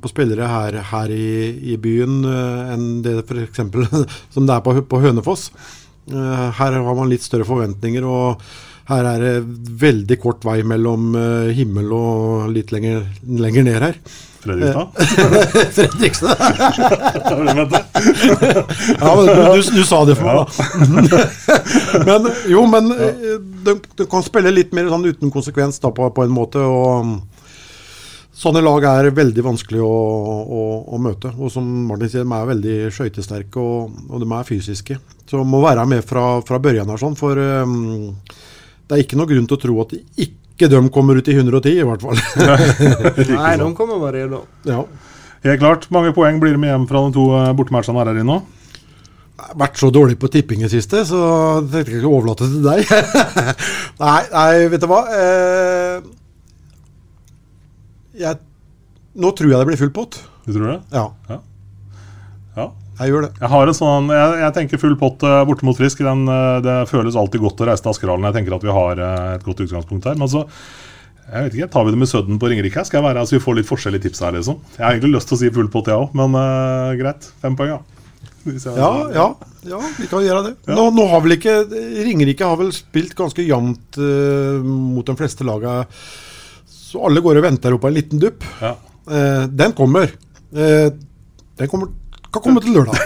[0.00, 1.28] på spillere her, her i,
[1.72, 3.60] i, byen enn det f.eks.
[4.34, 5.50] som det er på, på Hønefoss.
[6.06, 8.04] her har man litt større forventninger.
[8.04, 8.44] og
[8.86, 9.34] her er det
[9.82, 13.94] veldig kort vei mellom uh, himmel og litt lenger, lenger ned her.
[14.46, 14.86] Fredrikstad?
[15.76, 16.36] Fredrikstad.
[19.00, 19.32] ja, men du,
[19.74, 20.44] du, sa det for meg, da.
[22.06, 22.20] men
[22.52, 22.96] jo, men du,
[23.66, 26.60] de, de, kan spille litt mer sånn uten konsekvens da, på, på, en måte.
[26.62, 26.86] og
[28.36, 31.32] Sånne lag er veldig vanskelig å, å, å, møte.
[31.40, 34.94] Og som Martin sier, de er veldig skøytesterke og, og de er fysiske.
[35.24, 38.20] Så de må være med fra, fra børjan her, sånn, for um,
[38.86, 41.34] det er ikke noe grunn til å tro at de ikke de kommer ut i
[41.36, 42.20] 110, i hvert fall.
[42.38, 44.46] Nei, de kommer bare gjennom.
[44.64, 44.84] Ja.
[45.44, 45.88] Helt klart.
[45.94, 48.38] Mange poeng blir det med hjem fra de to eh, bortematchene her, inne nå?
[49.36, 52.16] Jeg har vært så dårlig på tipping i siste, så jeg tenkte jeg ikke å
[52.16, 52.80] overlate det til deg.
[54.06, 55.02] nei, nei, vet du hva.
[55.12, 55.98] Eh,
[58.22, 58.40] jeg,
[59.20, 60.16] nå tror jeg det blir full pott.
[60.46, 60.78] Du tror det?
[60.94, 61.10] Ja.
[61.28, 61.38] ja.
[62.56, 62.70] ja.
[62.96, 63.30] Jeg gjør det.
[63.42, 66.00] Jeg har en sånn, jeg, jeg tenker full pott uh, borte mot Frisk.
[66.04, 68.24] Den, uh, det føles alltid godt å reise til Askerhallen.
[68.30, 70.16] Jeg tenker at vi har uh, et godt utgangspunkt her.
[70.20, 70.46] Men så
[71.26, 72.84] jeg vet ikke, Tar vi det med Sudden på Ringerike?
[72.86, 74.62] Skal jeg være, altså Vi får litt forskjellige tips her, liksom.
[74.78, 76.38] Jeg har egentlig lyst til å si full pott, jeg òg, men
[77.00, 77.28] greit.
[77.42, 77.82] Fem poeng, ja.
[78.46, 79.24] Ja, ja,
[79.66, 80.52] ja, vi kan gjøre det.
[80.68, 80.76] Ja.
[80.78, 83.98] Nå, nå, har vel ikke Ringerike har vel spilt ganske jevnt
[84.62, 85.82] mot de fleste lagene.
[86.70, 88.46] Så alle går og venter på en liten dupp.
[88.62, 88.76] Ja.
[89.50, 90.14] den kommer.
[90.54, 91.90] den kommer
[92.36, 92.96] kan komme til lørdag.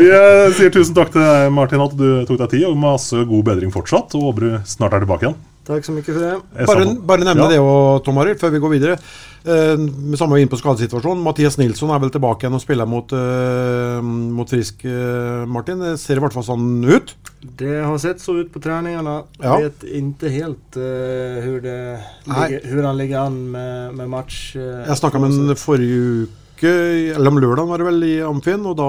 [0.00, 3.24] Vi eh, sier tusen takk til deg, Martin, at du tok deg tid, og masse
[3.28, 4.16] god bedring fortsatt.
[4.18, 5.42] Og håper snart er tilbake igjen.
[5.64, 6.32] Takk så mye for det.
[6.68, 7.52] Bare, bare nevne ja.
[7.54, 8.98] det og, Tom Arild, før vi går videre.
[9.44, 11.22] Eh, med samme inn på skadesituasjonen.
[11.24, 15.80] Mathias Nilsson er vel tilbake igjen og spiller mot, eh, mot Frisk, eh, Martin.
[15.80, 17.14] Det ser i hvert fall sånn ut?
[17.44, 19.22] Det har sett så ut på treningene.
[19.40, 19.56] Ja.
[19.64, 24.56] Vet ikke helt uh, hvordan han ligger an med, med match.
[24.56, 28.14] Uh, jeg snakka med ham forrige uke uke, eller om lørdagen var det vel, i
[28.24, 28.88] Amfin, og da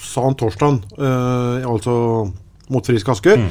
[0.00, 1.94] sa han torsdagen, eh, altså
[2.72, 3.42] mot Frisk Asker.
[3.42, 3.50] Mm.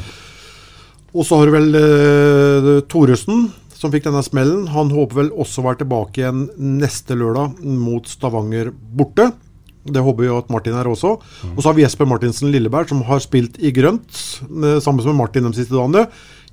[1.17, 4.67] Og så har du vel eh, Thoresen, som fikk denne smellen.
[4.73, 9.31] Han håper vel også å være tilbake igjen neste lørdag mot Stavanger borte.
[9.87, 11.13] Det håper vi at Martin er også.
[11.17, 11.53] Mm.
[11.53, 15.21] Og så har vi Jesper Martinsen Lilleberg, som har spilt i grønt, Samme sammen med
[15.21, 16.07] Martin de siste dagene.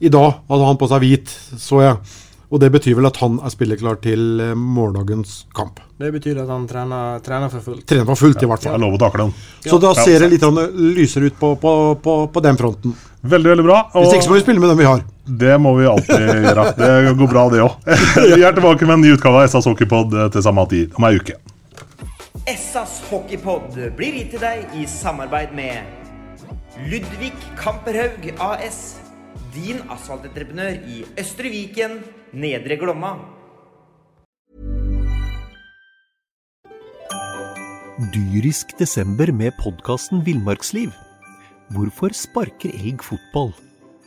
[0.04, 2.20] I dag hadde han på seg hvit, så jeg.
[2.54, 5.80] Og det betyr vel at han er spilleklar til eh, morgendagens kamp.
[5.98, 7.82] Det betyr at han trener, trener for fullt.
[7.90, 8.76] Trener for fullt, i hvert fall.
[8.76, 9.32] Jeg lover å takle han.
[9.64, 10.46] Så da ser det litt
[10.94, 11.74] lysere ut på, på,
[12.04, 12.94] på, på, den fronten.
[13.26, 13.80] Veldig, veldig bra.
[13.90, 15.02] Og Hvis ikke så må vi spille med dem vi har.
[15.42, 16.70] Det må vi alltid gjøre.
[16.78, 17.92] Det går bra, det òg.
[18.36, 21.10] Vi er tilbake med en ny utgave av SAS Hockeypod eh, til samme tid om
[21.10, 21.40] ei uke.
[22.54, 25.82] SAS Hockeypod blir gitt til deg i samarbeid med
[26.86, 28.84] Ludvig Kamperhaug AS.
[29.54, 32.00] Din asfaltentreprenør i Østre Viken,
[32.34, 33.12] Nedre Glomma.
[38.10, 40.90] Dyrisk desember med podkasten Villmarksliv.
[41.70, 43.54] Hvorfor sparker elg fotball?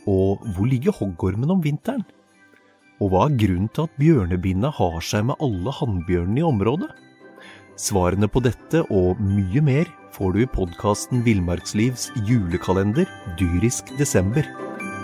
[0.04, 2.04] Og hvor ligger hoggormen om vinteren?
[3.00, 6.92] Og hva er grunnen til at bjørnebinna har seg med alle hannbjørnene i området?
[7.80, 13.08] Svarene på dette og mye mer får du i podkasten Villmarkslivs julekalender
[13.40, 14.44] Dyrisk desember,